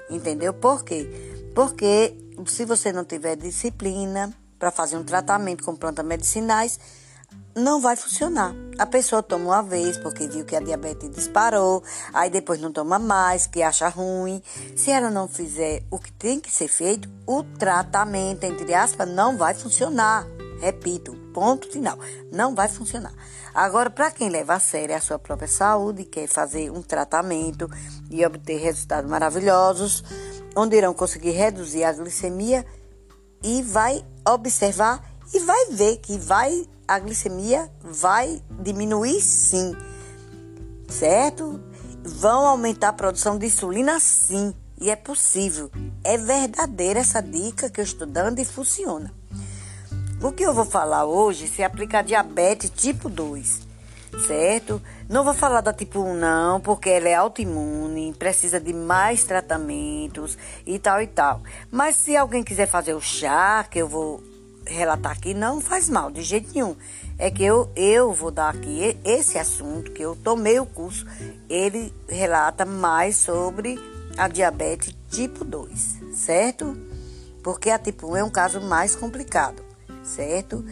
[0.09, 0.55] Entendeu?
[0.55, 1.11] Por quê?
[1.53, 2.17] Porque
[2.47, 6.79] se você não tiver disciplina para fazer um tratamento com plantas medicinais,
[7.57, 8.55] não vai funcionar.
[8.79, 11.83] A pessoa toma uma vez porque viu que a diabetes disparou,
[12.15, 14.41] aí depois não toma mais, que acha ruim.
[14.77, 19.37] Se ela não fizer o que tem que ser feito, o tratamento, entre aspas, não
[19.37, 20.25] vai funcionar.
[20.61, 21.99] Repito, ponto final.
[22.33, 23.13] Não vai funcionar.
[23.55, 27.71] Agora, para quem leva a sério a sua própria saúde, quer fazer um tratamento
[28.11, 30.05] e obter resultados maravilhosos,
[30.55, 32.65] onde irão conseguir reduzir a glicemia
[33.43, 35.03] e vai observar
[35.33, 39.75] e vai ver que vai a glicemia vai diminuir sim.
[40.89, 41.61] Certo?
[42.05, 45.71] Vão aumentar a produção de insulina sim, e é possível.
[46.05, 49.13] É verdadeira essa dica que eu estou dando e funciona.
[50.27, 53.61] O que eu vou falar hoje se aplica a diabetes tipo 2,
[54.27, 54.83] certo?
[55.09, 60.37] Não vou falar da tipo 1 não, porque ela é autoimune, precisa de mais tratamentos
[60.67, 61.43] e tal e tal.
[61.71, 64.21] Mas se alguém quiser fazer o chá, que eu vou
[64.67, 66.75] relatar aqui, não faz mal, de jeito nenhum.
[67.17, 71.07] É que eu, eu vou dar aqui esse assunto, que eu tomei o curso,
[71.49, 73.79] ele relata mais sobre
[74.19, 76.77] a diabetes tipo 2, certo?
[77.45, 79.66] Porque a tipo 1 é um caso mais complicado,
[80.07, 80.65] certo?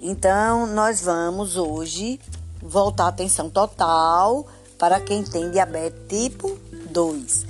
[0.00, 2.18] Então, nós vamos hoje
[2.62, 4.46] voltar a atenção total
[4.78, 6.58] para quem tem diabetes tipo
[6.90, 7.46] 2.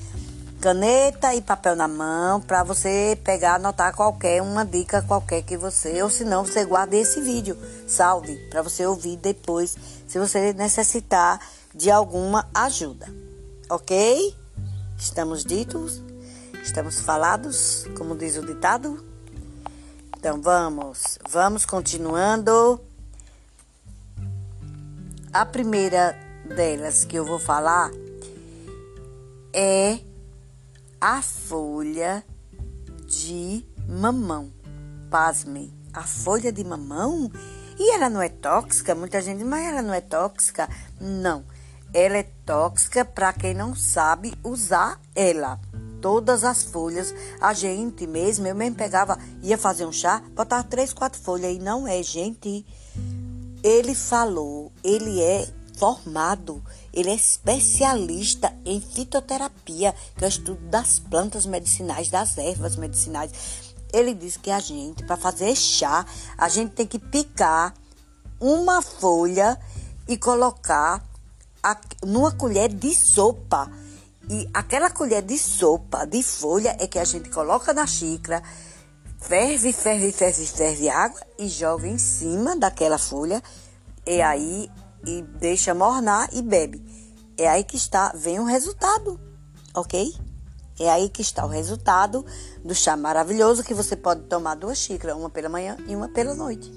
[0.60, 6.02] Caneta e papel na mão para você pegar, anotar qualquer uma dica qualquer que você,
[6.02, 7.56] ou se não, você guarde esse vídeo,
[7.86, 9.74] salve para você ouvir depois,
[10.06, 11.40] se você necessitar
[11.74, 13.06] de alguma ajuda.
[13.70, 14.36] OK?
[14.98, 16.02] Estamos ditos?
[16.62, 19.09] Estamos falados, como diz o ditado?
[20.20, 22.78] Então vamos, vamos continuando.
[25.32, 26.14] A primeira
[26.44, 27.90] delas que eu vou falar
[29.50, 29.98] é
[31.00, 32.22] a folha
[33.06, 34.52] de mamão.
[35.10, 37.32] Pasmem, a folha de mamão?
[37.78, 38.94] E ela não é tóxica?
[38.94, 40.68] Muita gente, mas ela não é tóxica?
[41.00, 41.46] Não.
[41.94, 45.58] Ela é tóxica para quem não sabe usar ela
[46.00, 47.14] todas as folhas.
[47.40, 51.54] A gente mesmo, eu mesmo pegava, ia fazer um chá, botava três, quatro folhas.
[51.54, 52.64] E não é, gente.
[53.62, 55.46] Ele falou, ele é
[55.76, 62.76] formado, ele é especialista em fitoterapia, que é o estudo das plantas medicinais, das ervas
[62.76, 63.30] medicinais.
[63.92, 66.04] Ele disse que a gente, para fazer chá,
[66.36, 67.74] a gente tem que picar
[68.38, 69.58] uma folha
[70.08, 71.04] e colocar
[71.62, 73.70] a, numa colher de sopa
[74.30, 78.40] e aquela colher de sopa de folha é que a gente coloca na xícara,
[79.18, 83.42] ferve, ferve, ferve, ferve água e joga em cima daquela folha.
[84.06, 84.70] E aí
[85.04, 86.80] e deixa mornar e bebe.
[87.36, 89.18] É aí que está, vem o resultado,
[89.74, 90.14] ok?
[90.78, 92.24] É aí que está o resultado
[92.64, 96.36] do chá maravilhoso que você pode tomar duas xícaras, uma pela manhã e uma pela
[96.36, 96.72] noite.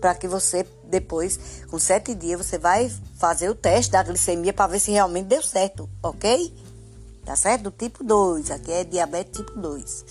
[0.00, 4.72] Para que você, depois, com sete dias, você vai fazer o teste da glicemia para
[4.72, 6.52] ver se realmente deu certo, ok?
[7.28, 7.64] Tá certo?
[7.64, 10.04] Do tipo 2, aqui é diabetes tipo 2.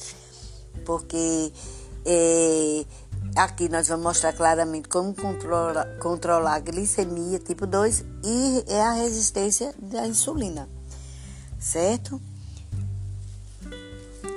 [0.86, 1.51] Porque
[2.05, 2.86] é,
[3.36, 8.91] aqui nós vamos mostrar claramente como controla, controlar a glicemia tipo 2 e é a
[8.91, 10.70] resistência da insulina,
[11.59, 12.22] certo?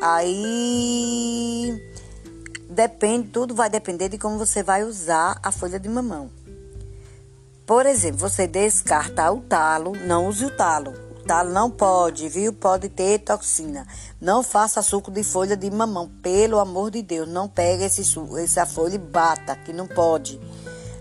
[0.01, 1.79] Aí
[2.71, 6.31] depende, tudo vai depender de como você vai usar a folha de mamão.
[7.67, 12.53] Por exemplo, você descarta o talo, não use o talo Não pode, viu?
[12.53, 13.87] Pode ter toxina.
[14.21, 16.11] Não faça suco de folha de mamão.
[16.21, 18.03] Pelo amor de Deus, não pega esse
[18.43, 20.41] essa folha e bata, que não pode.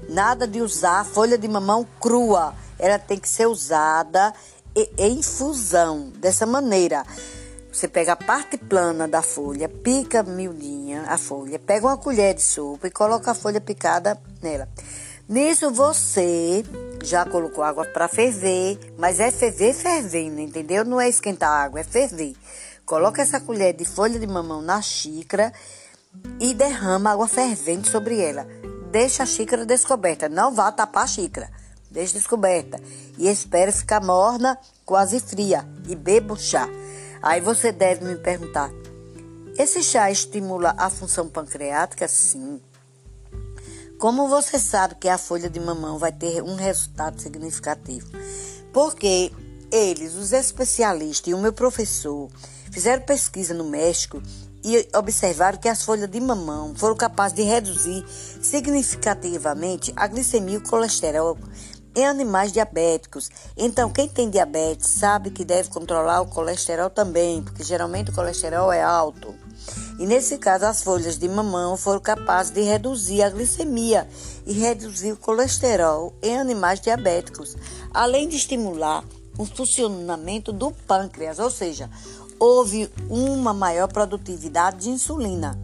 [0.08, 2.54] Nada de usar folha de mamão crua.
[2.78, 4.32] Ela tem que ser usada
[4.76, 7.04] em infusão, dessa maneira.
[7.72, 12.44] Você pega a parte plana da folha, pica miudinha a folha, pega uma colher de
[12.44, 14.70] sopa e coloca a folha picada nela.
[15.28, 16.64] Nisso você
[17.04, 20.84] já colocou água para ferver, mas é ferver fervendo, entendeu?
[20.86, 22.36] Não é esquentar a água, é ferver.
[22.86, 25.54] Coloca essa colher de folha de mamão na xícara
[26.40, 28.48] e derrama água fervente sobre ela.
[28.92, 31.50] Deixa a xícara descoberta, não vá tapar a xícara.
[31.92, 32.80] Deixa descoberta
[33.18, 36.68] e espere ficar morna, quase fria e beba o chá.
[37.22, 38.70] Aí você deve me perguntar:
[39.58, 42.08] esse chá estimula a função pancreática?
[42.08, 42.62] Sim.
[44.00, 48.08] Como você sabe que a folha de mamão vai ter um resultado significativo?
[48.72, 49.30] Porque
[49.70, 52.30] eles, os especialistas e o meu professor,
[52.72, 54.24] fizeram pesquisa no México
[54.64, 58.06] e observaram que as folhas de mamão foram capazes de reduzir
[58.42, 61.38] significativamente a glicemia e o colesterol
[61.94, 63.30] em animais diabéticos.
[63.58, 68.72] Então, quem tem diabetes sabe que deve controlar o colesterol também, porque geralmente o colesterol
[68.72, 69.36] é alto.
[70.00, 74.08] E nesse caso, as folhas de mamão foram capazes de reduzir a glicemia
[74.46, 77.56] e reduzir o colesterol em animais diabéticos,
[77.94, 79.04] além de estimular
[79.38, 81.90] o funcionamento do pâncreas, ou seja,
[82.40, 85.60] houve uma maior produtividade de insulina.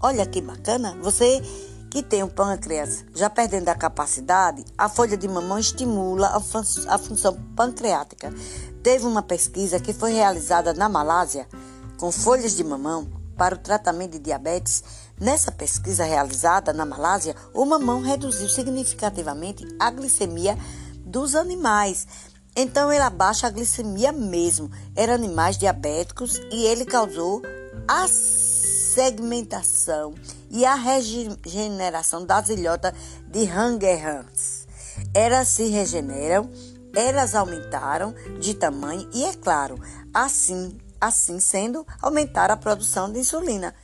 [0.00, 0.96] Olha que bacana!
[1.02, 1.42] Você
[1.90, 6.62] que tem o pâncreas já perdendo a capacidade, a folha de mamão estimula a, fun
[6.88, 8.32] a função pancreática.
[8.82, 11.48] Teve uma pesquisa que foi realizada na Malásia
[11.98, 14.84] com folhas de mamão para o tratamento de diabetes.
[15.18, 20.58] Nessa pesquisa realizada na Malásia, o mamão reduziu significativamente a glicemia
[20.98, 22.06] dos animais.
[22.54, 24.70] Então ele abaixa a glicemia mesmo.
[24.94, 27.40] Eram animais diabéticos e ele causou
[27.88, 30.14] a segmentação
[30.50, 32.92] e a regeneração das ilhotas
[33.26, 34.66] de Langerhans.
[35.14, 36.50] Elas se regeneram,
[36.94, 39.80] elas aumentaram de tamanho e, é claro,
[40.12, 43.74] assim, assim sendo, aumentaram a produção de insulina.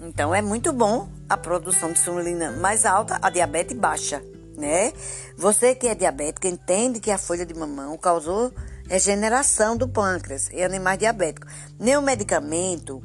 [0.00, 4.22] Então é muito bom a produção de insulina mais alta, a diabetes baixa,
[4.56, 4.92] né?
[5.36, 8.52] Você que é diabético entende que a folha de mamão causou
[8.88, 11.52] regeneração do pâncreas em animais diabéticos.
[11.78, 13.02] Nenhum medicamento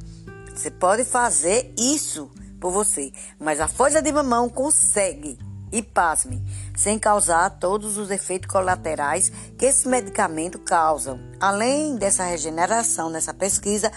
[0.56, 5.38] você pode fazer isso por você, mas a folha de mamão consegue.
[5.74, 6.40] E pasme,
[6.78, 11.20] sem causar todos os efeitos colaterais que esse medicamento causam.
[11.40, 13.92] Além dessa regeneração nessa pesquisa,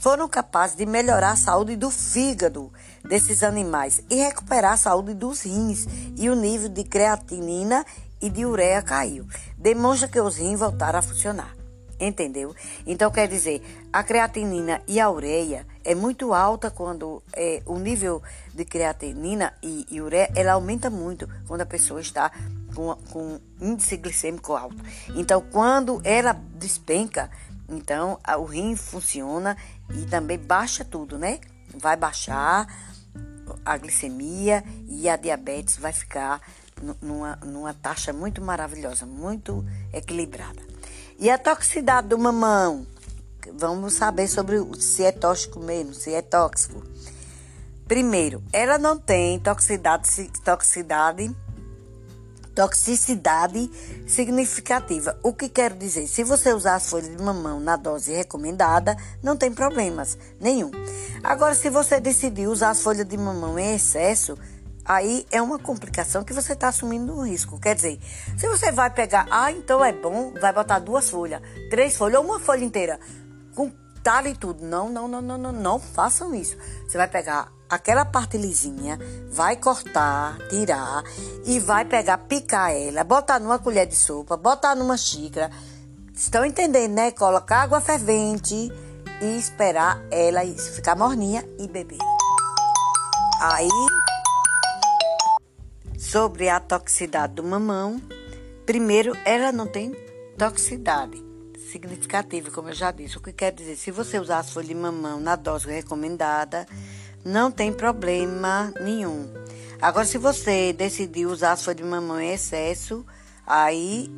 [0.00, 2.70] foram capazes de melhorar a saúde do fígado
[3.02, 7.86] desses animais e recuperar a saúde dos rins e o nível de creatinina
[8.20, 9.26] e de ureia caiu.
[9.56, 11.61] Demonstra que os rins voltaram a funcionar.
[12.02, 12.52] Entendeu?
[12.84, 18.20] Então quer dizer, a creatinina e a ureia é muito alta quando é, o nível
[18.52, 22.32] de creatinina e, e, ureia ela aumenta muito quando a pessoa está
[22.74, 24.84] com, com índice glicêmico alto.
[25.14, 27.30] Então quando ela despenca,
[27.68, 29.56] então a, o rim funciona
[29.94, 31.38] e também baixa tudo, né?
[31.72, 32.66] Vai baixar
[33.64, 36.40] a glicemia e a diabetes vai ficar
[37.00, 40.71] numa, numa taxa muito maravilhosa, muito equilibrada.
[41.22, 42.84] E a toxicidade do mamão?
[43.54, 46.82] Vamos saber sobre se é tóxico mesmo, se é tóxico.
[47.86, 50.08] Primeiro, ela não tem toxicidade,
[50.44, 51.32] toxicidade,
[52.56, 53.70] toxicidade
[54.04, 55.16] significativa.
[55.22, 56.08] O que quero dizer?
[56.08, 60.72] Se você usar as folhas de mamão na dose recomendada, não tem problemas nenhum.
[61.22, 64.36] Agora, se você decidir usar as folhas de mamão em excesso,
[64.84, 67.58] aí é uma complicação que você está assumindo um risco.
[67.60, 67.98] Quer dizer,
[68.36, 72.26] se você vai pegar, ah, então é bom, vai botar duas folhas, três folhas ou
[72.26, 72.98] uma folha inteira,
[73.54, 73.70] com
[74.02, 74.64] talho e tudo.
[74.64, 76.56] Não, não, não, não, não, não façam isso.
[76.86, 78.98] Você vai pegar aquela parte lisinha,
[79.30, 81.02] vai cortar, tirar
[81.46, 85.50] e vai pegar, picar ela, botar numa colher de sopa, botar numa xícara.
[86.14, 87.10] Estão entendendo, né?
[87.12, 88.70] Colocar água fervente
[89.22, 90.42] e esperar ela
[90.74, 91.98] ficar morninha e beber.
[93.40, 93.68] Aí
[96.12, 97.98] sobre a toxicidade do mamão.
[98.66, 99.96] Primeiro, ela não tem
[100.36, 101.16] toxicidade
[101.70, 103.16] significativa, como eu já disse.
[103.16, 106.66] O que quer dizer, se você usar as folhas de mamão na dose recomendada,
[107.24, 109.26] não tem problema nenhum.
[109.80, 113.06] Agora, se você decidir usar as folhas de mamão em excesso,
[113.46, 114.12] aí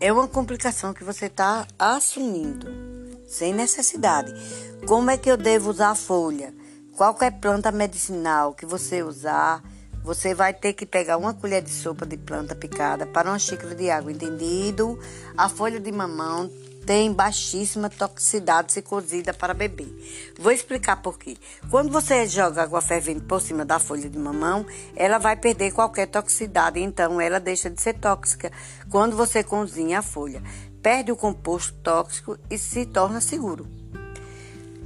[0.00, 2.66] é uma complicação que você está assumindo,
[3.28, 4.34] sem necessidade.
[4.88, 6.52] Como é que eu devo usar a folha?
[6.96, 9.62] Qualquer planta medicinal que você usar,
[10.02, 13.74] você vai ter que pegar uma colher de sopa de planta picada para uma xícara
[13.74, 14.98] de água, entendido?
[15.36, 16.50] A folha de mamão
[16.86, 19.88] tem baixíssima toxicidade se cozida para beber.
[20.38, 21.36] Vou explicar por quê.
[21.70, 24.64] Quando você joga água fervente por cima da folha de mamão,
[24.96, 28.50] ela vai perder qualquer toxicidade, então ela deixa de ser tóxica.
[28.90, 30.42] Quando você cozinha a folha,
[30.82, 33.66] perde o composto tóxico e se torna seguro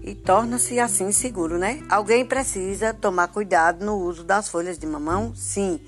[0.02, 1.82] e torna-se assim seguro, né?
[1.88, 5.34] Alguém precisa tomar cuidado no uso das folhas de mamão?
[5.34, 5.80] Sim.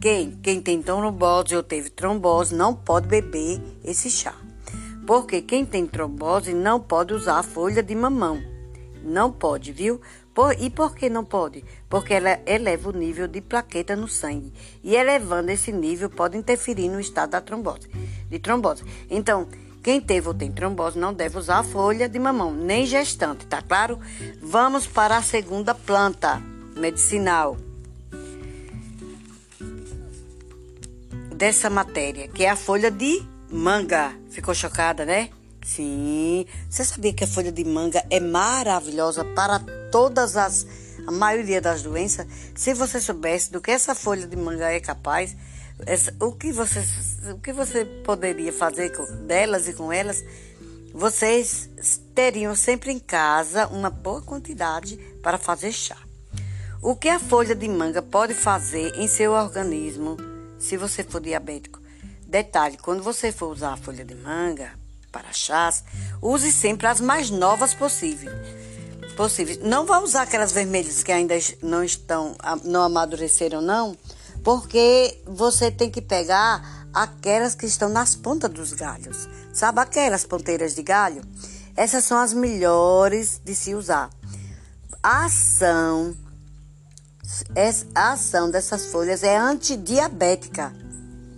[0.00, 0.32] Quem?
[0.42, 4.34] Quem tem trombose ou teve trombose não pode beber esse chá.
[5.06, 8.40] Porque quem tem trombose não pode usar a folha de mamão.
[9.02, 10.00] Não pode, viu?
[10.34, 11.64] Por, e por que não pode?
[11.88, 14.52] Porque ela eleva o nível de plaqueta no sangue.
[14.84, 17.88] E elevando esse nível pode interferir no estado da trombose,
[18.28, 18.84] de trombose.
[19.08, 19.48] Então,
[19.86, 23.62] quem teve ou tem trombose não deve usar a folha de mamão, nem gestante, tá
[23.62, 24.00] claro?
[24.42, 26.42] Vamos para a segunda planta
[26.76, 27.56] medicinal
[31.32, 34.12] dessa matéria, que é a folha de manga.
[34.28, 35.30] Ficou chocada, né?
[35.64, 36.46] Sim.
[36.68, 39.60] Você sabia que a folha de manga é maravilhosa para
[39.92, 40.66] todas as
[41.06, 42.26] a maioria das doenças?
[42.56, 45.36] Se você soubesse do que essa folha de manga é capaz,
[45.84, 46.82] essa, o, que você,
[47.30, 50.24] o que você poderia fazer com, delas e com elas?
[50.94, 51.68] Vocês
[52.14, 55.98] teriam sempre em casa uma boa quantidade para fazer chá.
[56.80, 60.16] O que a folha de manga pode fazer em seu organismo
[60.58, 61.80] se você for diabético?
[62.26, 64.72] Detalhe: quando você for usar a folha de manga
[65.12, 65.84] para chás,
[66.22, 68.32] use sempre as mais novas possíveis.
[69.16, 69.58] possíveis.
[69.58, 73.96] Não vá usar aquelas vermelhas que ainda não estão, não amadureceram, não
[74.46, 79.28] porque você tem que pegar aquelas que estão nas pontas dos galhos.
[79.52, 81.20] Sabe aquelas ponteiras de galho?
[81.74, 84.08] Essas são as melhores de se usar.
[85.02, 86.16] A ação,
[87.92, 90.72] a ação dessas folhas é antidiabética.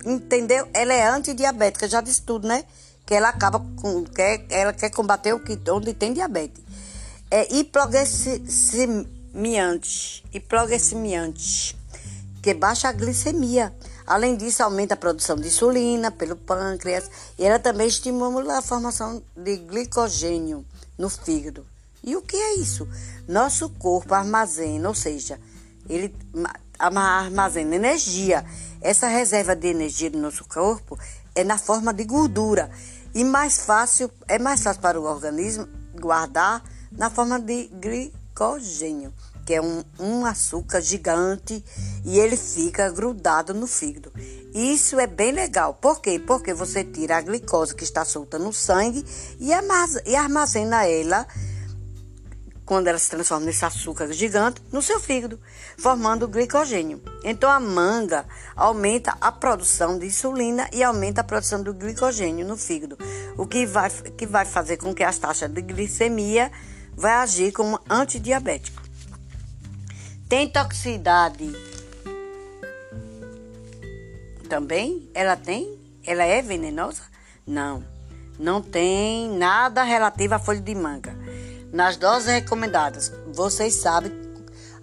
[0.05, 0.67] Entendeu?
[0.71, 2.63] Ela é antidiabética, já disse tudo, né?
[3.07, 4.03] Que ela acaba com.
[4.03, 6.63] Quer, ela quer combater o que, onde tem diabetes.
[7.31, 11.75] É hipoglicemia miante e progessimiante,
[12.41, 13.73] que baixa a glicemia.
[14.05, 19.21] Além disso, aumenta a produção de insulina pelo pâncreas e ela também estimula a formação
[19.35, 20.65] de glicogênio
[20.97, 21.65] no fígado.
[22.03, 22.87] E o que é isso?
[23.27, 25.39] Nosso corpo armazena, ou seja,
[25.87, 26.13] ele
[26.79, 28.45] armazena energia.
[28.81, 30.97] Essa reserva de energia do nosso corpo
[31.35, 32.71] é na forma de gordura
[33.13, 35.67] e mais fácil é mais fácil para o organismo
[35.99, 39.13] guardar na forma de glicogênio,
[39.49, 41.65] que é um, um açúcar gigante
[42.05, 44.13] e ele fica grudado no fígado.
[44.53, 45.73] Isso é bem legal.
[45.73, 46.19] Por quê?
[46.19, 49.03] Porque você tira a glicose que está solta no sangue
[49.39, 51.25] e armazena ela
[52.63, 55.39] quando ela se transforma nesse açúcar gigante no seu fígado,
[55.79, 57.01] formando glicogênio.
[57.23, 62.55] Então a manga aumenta a produção de insulina e aumenta a produção do glicogênio no
[62.55, 62.99] fígado,
[63.35, 66.51] o que vai, que vai fazer com que as taxas de glicemia
[66.95, 68.88] vai agir como antidiabético.
[70.29, 71.51] Tem toxicidade
[74.47, 75.09] também?
[75.13, 75.77] Ela tem?
[76.05, 77.01] Ela é venenosa?
[77.45, 77.83] Não.
[78.37, 81.17] Não tem nada relativo à folha de manga
[81.71, 84.11] nas doses recomendadas, vocês sabem.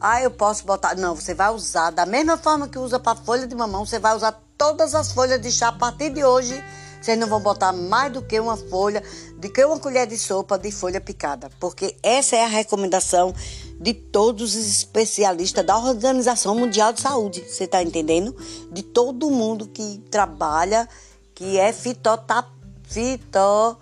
[0.01, 0.95] Ah, eu posso botar.
[0.95, 4.15] Não, você vai usar da mesma forma que usa para folha de mamão, você vai
[4.15, 6.63] usar todas as folhas de chá a partir de hoje.
[7.01, 9.03] Vocês não vão botar mais do que uma folha,
[9.37, 13.35] do que uma colher de sopa de folha picada, porque essa é a recomendação
[13.81, 17.41] de todos os especialistas da Organização Mundial de Saúde.
[17.41, 18.37] Você está entendendo?
[18.71, 20.89] De todo mundo que trabalha,
[21.35, 22.49] que é fitotap,
[22.85, 23.79] fito,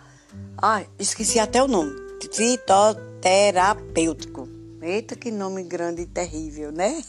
[0.57, 4.49] ai, esqueci até o nome fitoterapêutico.
[4.81, 7.03] Eita, que nome grande e terrível, né?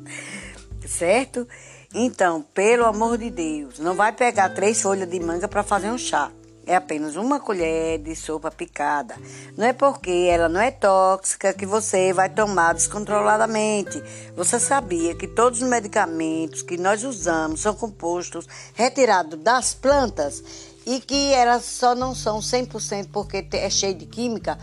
[0.86, 1.48] certo?
[1.92, 5.98] Então, pelo amor de Deus, não vai pegar três folhas de manga para fazer um
[5.98, 6.30] chá.
[6.66, 9.14] É apenas uma colher de sopa picada.
[9.56, 14.02] Não é porque ela não é tóxica que você vai tomar descontroladamente.
[14.34, 20.42] Você sabia que todos os medicamentos que nós usamos são compostos retirados das plantas
[20.84, 24.58] e que elas só não são 100% porque é cheio de química,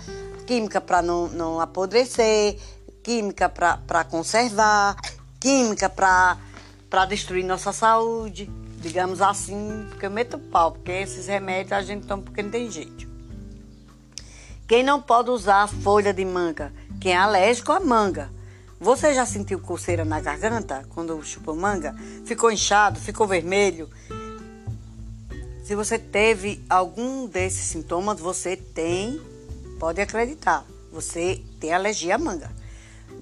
[0.46, 2.60] química para não, não apodrecer,
[3.02, 4.98] química para conservar,
[5.40, 8.52] química para destruir nossa saúde,
[8.84, 12.70] digamos assim, porque eu meto pau, porque esses remédios a gente toma porque não tem
[12.70, 13.08] jeito.
[14.68, 16.74] Quem não pode usar folha de manga?
[17.00, 18.30] Quem é alérgico à manga.
[18.82, 21.96] Você já sentiu coceira na garganta quando chupou manga?
[22.26, 23.90] Ficou inchado, ficou vermelho?
[25.64, 29.22] Se você teve algum desses sintomas, você tem,
[29.80, 32.52] pode acreditar, você tem alergia à manga.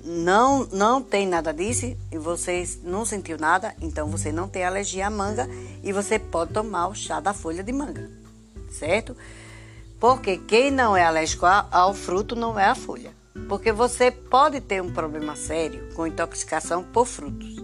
[0.04, 5.08] Não, não tem nada disso e você não sentiu nada, então você não tem alergia
[5.08, 5.48] à manga
[5.84, 8.10] e você pode tomar o chá da folha de manga,
[8.72, 9.16] certo?
[10.00, 13.12] Porque quem não é alérgico ao fruto não é a folha.
[13.48, 17.58] Porque você pode ter um problema sério com intoxicação por frutos.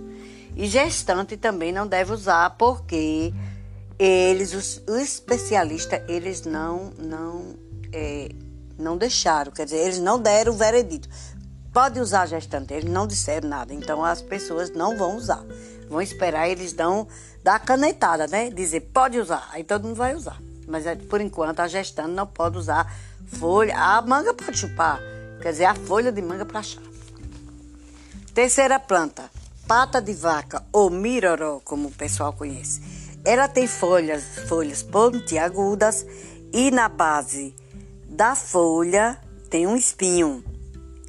[0.56, 3.34] E gestante também não deve usar porque
[3.98, 7.56] eles, os, especialistas, eles não, não,
[7.92, 8.30] é,
[8.78, 11.10] não deixaram, quer dizer, eles não deram o veredito.
[11.74, 15.43] Pode usar gestante, eles não disseram nada, então as pessoas não vão usar.
[15.89, 17.07] Vão esperar, eles dão,
[17.43, 18.49] dar canetada, né?
[18.49, 20.41] Dizer, pode usar, aí todo mundo vai usar.
[20.68, 22.91] Mas é, por enquanto a gestante não pode usar
[23.28, 24.99] folha, a manga pode chupar,
[25.41, 26.82] quer dizer, a folha de manga para chá.
[28.34, 29.30] Terceira planta,
[29.68, 32.97] pata de vaca ou miroró, como o pessoal conhece
[33.28, 36.05] ela tem folhas, folhas pontiagudas
[36.53, 37.53] e na base
[38.07, 40.41] da folha tem um espinho.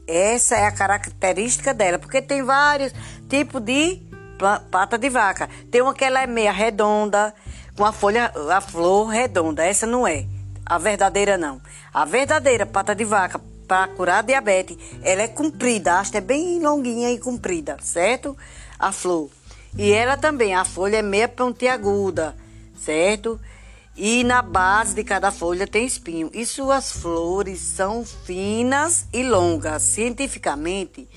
[0.09, 2.95] Essa é a característica dela, porque tem vários
[3.29, 4.01] tipos de
[4.71, 5.51] pata de vaca.
[5.71, 7.35] Tem uma que ela é meia redonda,
[7.77, 9.63] com a folha, a flor redonda.
[9.63, 10.25] Essa não é.
[10.65, 11.61] A verdadeira não.
[11.93, 16.59] A verdadeira pata de vaca para curar diabetes, ela é comprida, a haste é bem
[16.59, 18.35] longuinha e comprida, certo?
[18.79, 19.29] A flor.
[19.77, 22.35] E ela também, a folha é meia pontiaguda,
[22.81, 23.39] certo?
[24.01, 26.31] E na base de cada folha tem espinho.
[26.33, 29.83] E suas flores são finas e longas.
[29.83, 31.09] Cientificamente,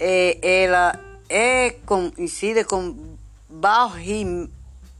[0.00, 0.98] é, ela
[1.28, 3.18] é conhecida como
[3.50, 4.50] barrim,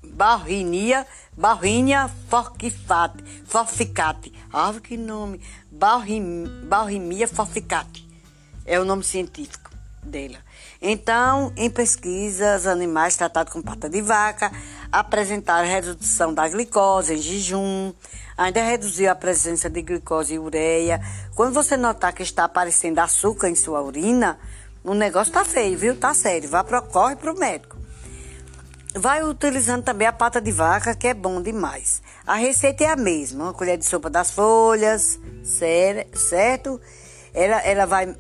[0.05, 4.31] barrinia, barrinia forficate, forficate.
[4.53, 5.41] Ah, que nome!
[5.71, 8.07] Barrim, barrimia forficate.
[8.67, 9.71] É o nome científico
[10.03, 10.37] dela.
[10.81, 14.53] Então, em pesquisas, animais tratados com pata de vaca
[14.93, 17.93] apresentaram redução da glicose em jejum,
[18.37, 21.01] ainda reduziu a presença de glicose e ureia.
[21.35, 24.39] Quando você notar que está aparecendo açúcar em sua urina,
[24.85, 25.97] o negócio tá feio, viu?
[25.97, 26.49] Tá sério.
[26.49, 27.77] Vá pro, corre para o médico.
[28.95, 32.01] Vai utilizando também a pata de vaca, que é bom demais.
[32.27, 36.81] A receita é a mesma: uma colher de sopa das folhas, certo?
[37.35, 38.15] Ela, ela vai,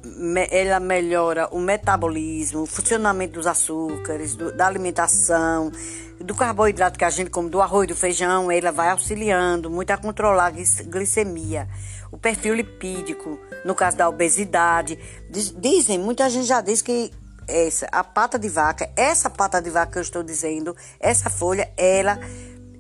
[0.50, 5.72] ela melhora o metabolismo, o funcionamento dos açúcares, do, da alimentação,
[6.20, 9.96] do carboidrato que a gente come, do arroz, do feijão, ela vai auxiliando muito a
[9.96, 11.68] controlar a glicemia,
[12.11, 14.98] o perfil lipídico, no caso da obesidade.
[15.30, 17.12] Dizem, muita gente já diz que
[17.46, 21.72] essa, a pata de vaca, essa pata de vaca que eu estou dizendo, essa folha,
[21.76, 22.18] ela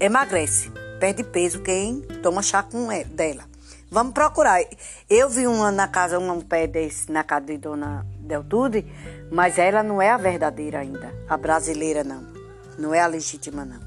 [0.00, 0.70] emagrece,
[1.00, 3.47] perde peso quem toma chá com ela, dela.
[3.90, 4.62] Vamos procurar.
[5.08, 8.84] Eu vi uma na casa, um pé desse na casa de Dona Deltude,
[9.30, 12.26] mas ela não é a verdadeira ainda, a brasileira não.
[12.78, 13.80] Não é a legítima, não.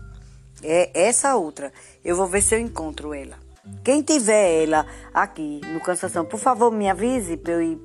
[0.64, 1.72] É essa outra.
[2.04, 3.38] Eu vou ver se eu encontro ela.
[3.84, 7.78] Quem tiver ela aqui no Cansação, por favor, me avise para eu ir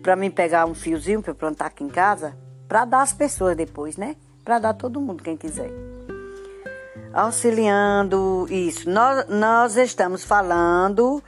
[0.00, 2.36] para mim pegar um fiozinho para plantar aqui em casa,
[2.68, 4.16] para dar às pessoas depois, né?
[4.44, 5.70] Para dar todo mundo quem quiser.
[7.12, 8.88] Auxiliando isso.
[8.88, 11.22] Nós, nós estamos falando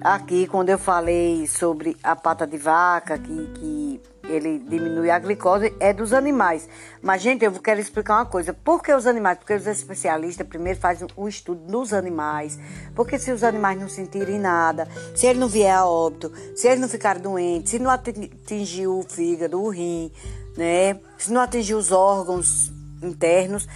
[0.00, 5.74] aqui quando eu falei sobre a pata de vaca que, que ele diminui a glicose,
[5.80, 6.68] é dos animais.
[7.02, 8.54] Mas, gente, eu quero explicar uma coisa.
[8.54, 9.38] Por que os animais?
[9.38, 12.58] Porque os especialistas primeiro fazem um estudo nos animais.
[12.94, 16.80] Porque se os animais não sentirem nada, se ele não vier a óbito, se eles
[16.80, 20.12] não ficarem doentes, se não atingir o fígado, o rim,
[20.56, 20.98] né?
[21.18, 22.72] Se não atingir os órgãos
[23.02, 23.66] internos,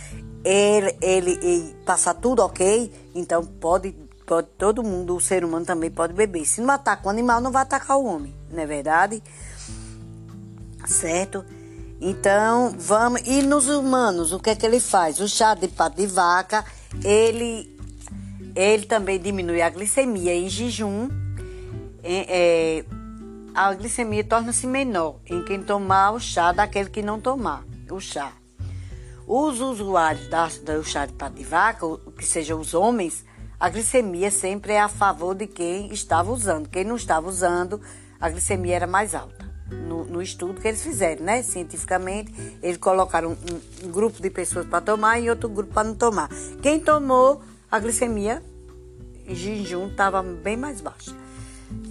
[0.44, 3.96] ele, ele, ele passar tudo ok, então pode,
[4.26, 6.44] pode todo mundo, o ser humano também pode beber.
[6.44, 9.22] Se não ataca o animal, não vai atacar o homem, não é verdade?
[10.86, 11.44] certo?
[12.00, 13.22] Então, vamos.
[13.24, 15.20] E nos humanos, o que é que ele faz?
[15.20, 16.64] O chá de pato de vaca,
[17.02, 17.76] ele,
[18.54, 21.08] ele também diminui a glicemia em jejum.
[22.02, 22.84] É, é,
[23.54, 28.32] a glicemia torna-se menor em quem tomar o chá daquele que não tomar o chá.
[29.26, 31.86] Os usuários da, do chá de pato de vaca,
[32.18, 33.23] que sejam os homens,
[33.58, 36.68] a glicemia sempre é a favor de quem estava usando.
[36.68, 37.80] Quem não estava usando,
[38.20, 41.42] a glicemia era mais alta no, no, estudo que eles fizeram, né?
[41.42, 42.32] Cientificamente,
[42.62, 46.28] eles colocaram um, um grupo de pessoas para tomar e outro grupo para não tomar.
[46.62, 48.42] Quem tomou, a glicemia
[49.26, 51.14] em jejum estava bem mais baixa.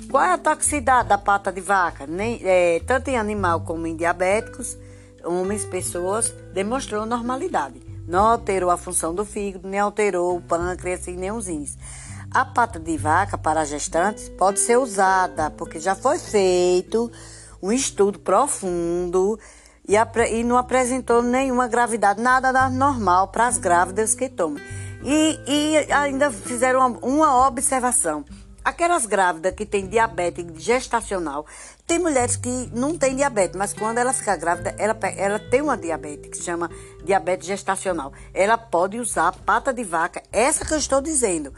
[0.10, 2.06] Qual é a toxicidade da pata de vaca?
[2.06, 4.78] Nem, é, tanto em animal como em diabéticos,
[5.24, 7.82] homens, pessoas, demonstrou normalidade.
[8.08, 11.78] Não alterou a função do fígado, nem alterou o pâncreas e nem os rins.
[12.32, 17.12] A pata de vaca para gestantes pode ser usada, porque já foi feito
[17.62, 19.40] um estudo profundo
[19.88, 24.62] e, e não apresentou nenhuma gravidade, nada normal para as grávidas que tomam.
[25.04, 28.26] E, e ainda fizeram uma, uma observação.
[28.64, 31.46] Aquelas grávidas que têm diabetes gestacional,
[31.86, 35.78] tem mulheres que não têm diabetes, mas quando ela fica grávida, ela, ela tem uma
[35.78, 36.70] diabetes que se chama
[37.04, 38.14] diabetes gestacional.
[38.34, 41.54] Ela pode usar pata de vaca, essa que eu estou dizendo,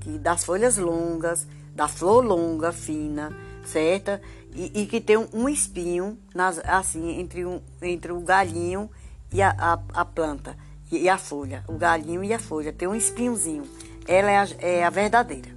[0.00, 4.20] que das folhas longas, da flor longa, fina, certa?
[4.56, 8.90] e, e que tem um, espinho nas, assim entre, um, entre o galinho
[9.30, 10.56] e a, a, a planta
[10.90, 11.62] e, e, a folha.
[11.68, 13.64] O galinho e a folha tem um espinhozinho.
[14.08, 15.50] Ela é a, é a verdadeira.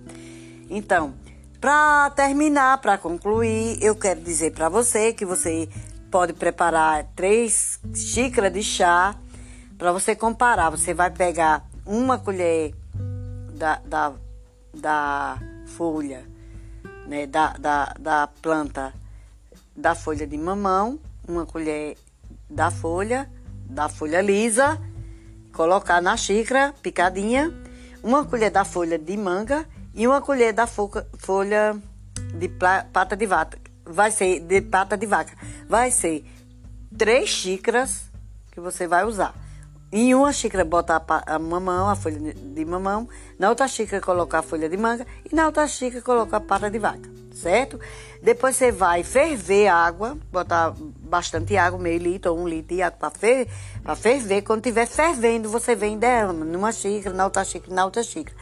[0.70, 1.14] Então,
[1.60, 5.68] para terminar, para concluir, eu quero dizer para você que você
[6.10, 9.16] pode preparar três xícaras de chá
[9.78, 10.70] para você comparar.
[10.70, 12.74] Você vai pegar uma colher
[13.54, 14.14] da, da,
[14.74, 15.38] da
[15.78, 16.26] folha
[17.10, 18.94] né, da, da, da planta
[19.76, 21.98] da folha de mamão, uma colher
[22.50, 23.30] da folha,
[23.66, 24.80] da folha lisa,
[25.54, 27.52] colocar na xícara picadinha,
[28.04, 29.66] uma colher da folha de manga
[30.00, 31.78] e uma colher da folha
[32.34, 32.48] de
[32.94, 33.60] pata de vaca.
[33.86, 35.34] Vai ser de pata de vaca.
[35.68, 36.24] Vai ser
[36.98, 38.04] três xícaras
[38.50, 39.36] que você vai usar.
[39.92, 44.42] Em uma xícara botar a mamão, a folha de mamão, na outra xícara colocar a
[44.42, 47.78] folha de manga e na outra xícara colocar a pata de vaca, certo?
[48.24, 52.82] Depois você vai ferver a água, botar bastante água, meio litro ou um litro de
[52.82, 53.50] água para fer,
[53.98, 54.44] ferver.
[54.44, 58.38] Quando estiver fervendo, você vem derrama numa xícara, na outra xícara, na outra xícara.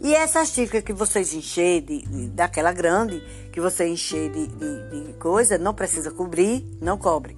[0.00, 3.22] E essa xícara que vocês encher de, de, daquela grande,
[3.52, 7.36] que você encher de, de, de coisa, não precisa cobrir, não cobre.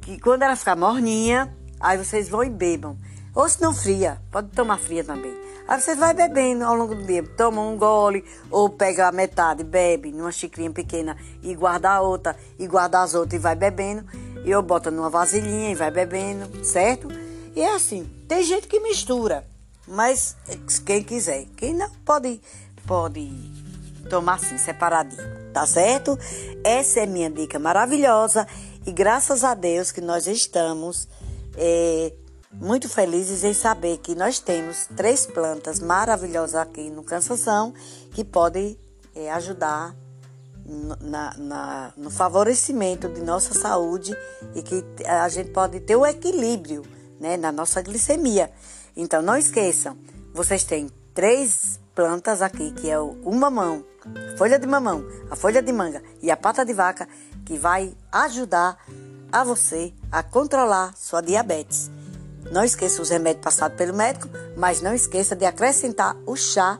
[0.00, 2.96] Que quando ela ficar morninha, Aí vocês vão e bebam.
[3.34, 5.32] Ou se não fria, pode tomar fria também.
[5.68, 7.22] Aí vocês vai bebendo ao longo do dia.
[7.36, 12.36] Toma um gole, ou pega a metade, bebe numa xicrinha pequena e guarda a outra,
[12.58, 14.04] e guarda as outras e vai bebendo.
[14.44, 17.08] E eu boto numa vasilhinha e vai bebendo, certo?
[17.54, 18.10] E é assim.
[18.26, 19.46] Tem gente que mistura,
[19.88, 20.36] mas
[20.84, 21.46] quem quiser.
[21.56, 22.40] Quem não, pode,
[22.86, 23.30] pode
[24.08, 25.22] tomar assim, separadinho,
[25.52, 26.18] tá certo?
[26.64, 28.46] Essa é minha dica maravilhosa.
[28.86, 31.08] E graças a Deus que nós estamos
[31.56, 32.12] é,
[32.52, 37.74] muito felizes em saber que nós temos três plantas maravilhosas aqui no Cansação
[38.12, 38.78] que podem
[39.14, 39.94] é, ajudar
[41.00, 44.14] na, na, no favorecimento de nossa saúde
[44.54, 46.82] e que a gente pode ter o equilíbrio
[47.18, 48.50] né, na nossa glicemia.
[49.00, 49.96] Então não esqueçam,
[50.34, 53.84] vocês têm três plantas aqui, que é o, o mamão,
[54.36, 57.08] folha de mamão, a folha de manga e a pata de vaca,
[57.46, 58.76] que vai ajudar
[59.30, 61.88] a você a controlar sua diabetes.
[62.50, 66.76] Não esqueça os remédios passados pelo médico, mas não esqueça de acrescentar o chá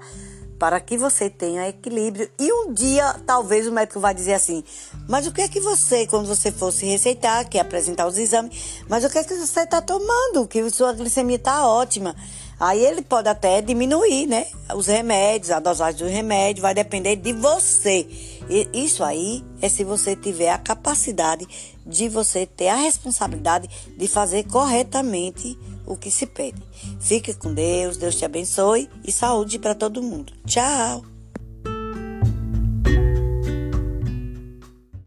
[0.59, 2.29] para que você tenha equilíbrio.
[2.39, 4.65] E um dia, talvez o médico vai dizer assim:
[5.09, 9.05] Mas o que é que você, quando você fosse receitar, que apresentar os exames, mas
[9.05, 10.47] o que é que você está tomando?
[10.47, 12.15] Que sua glicemia está ótima.
[12.61, 14.47] Aí ele pode até diminuir, né?
[14.75, 18.05] Os remédios, a dosagem do remédio, vai depender de você.
[18.51, 21.47] E isso aí é se você tiver a capacidade
[21.87, 25.57] de você ter a responsabilidade de fazer corretamente
[25.89, 26.63] o que se pede.
[27.01, 30.33] Fique com Deus, Deus te abençoe e saúde para todo mundo.
[30.47, 31.18] Tchau!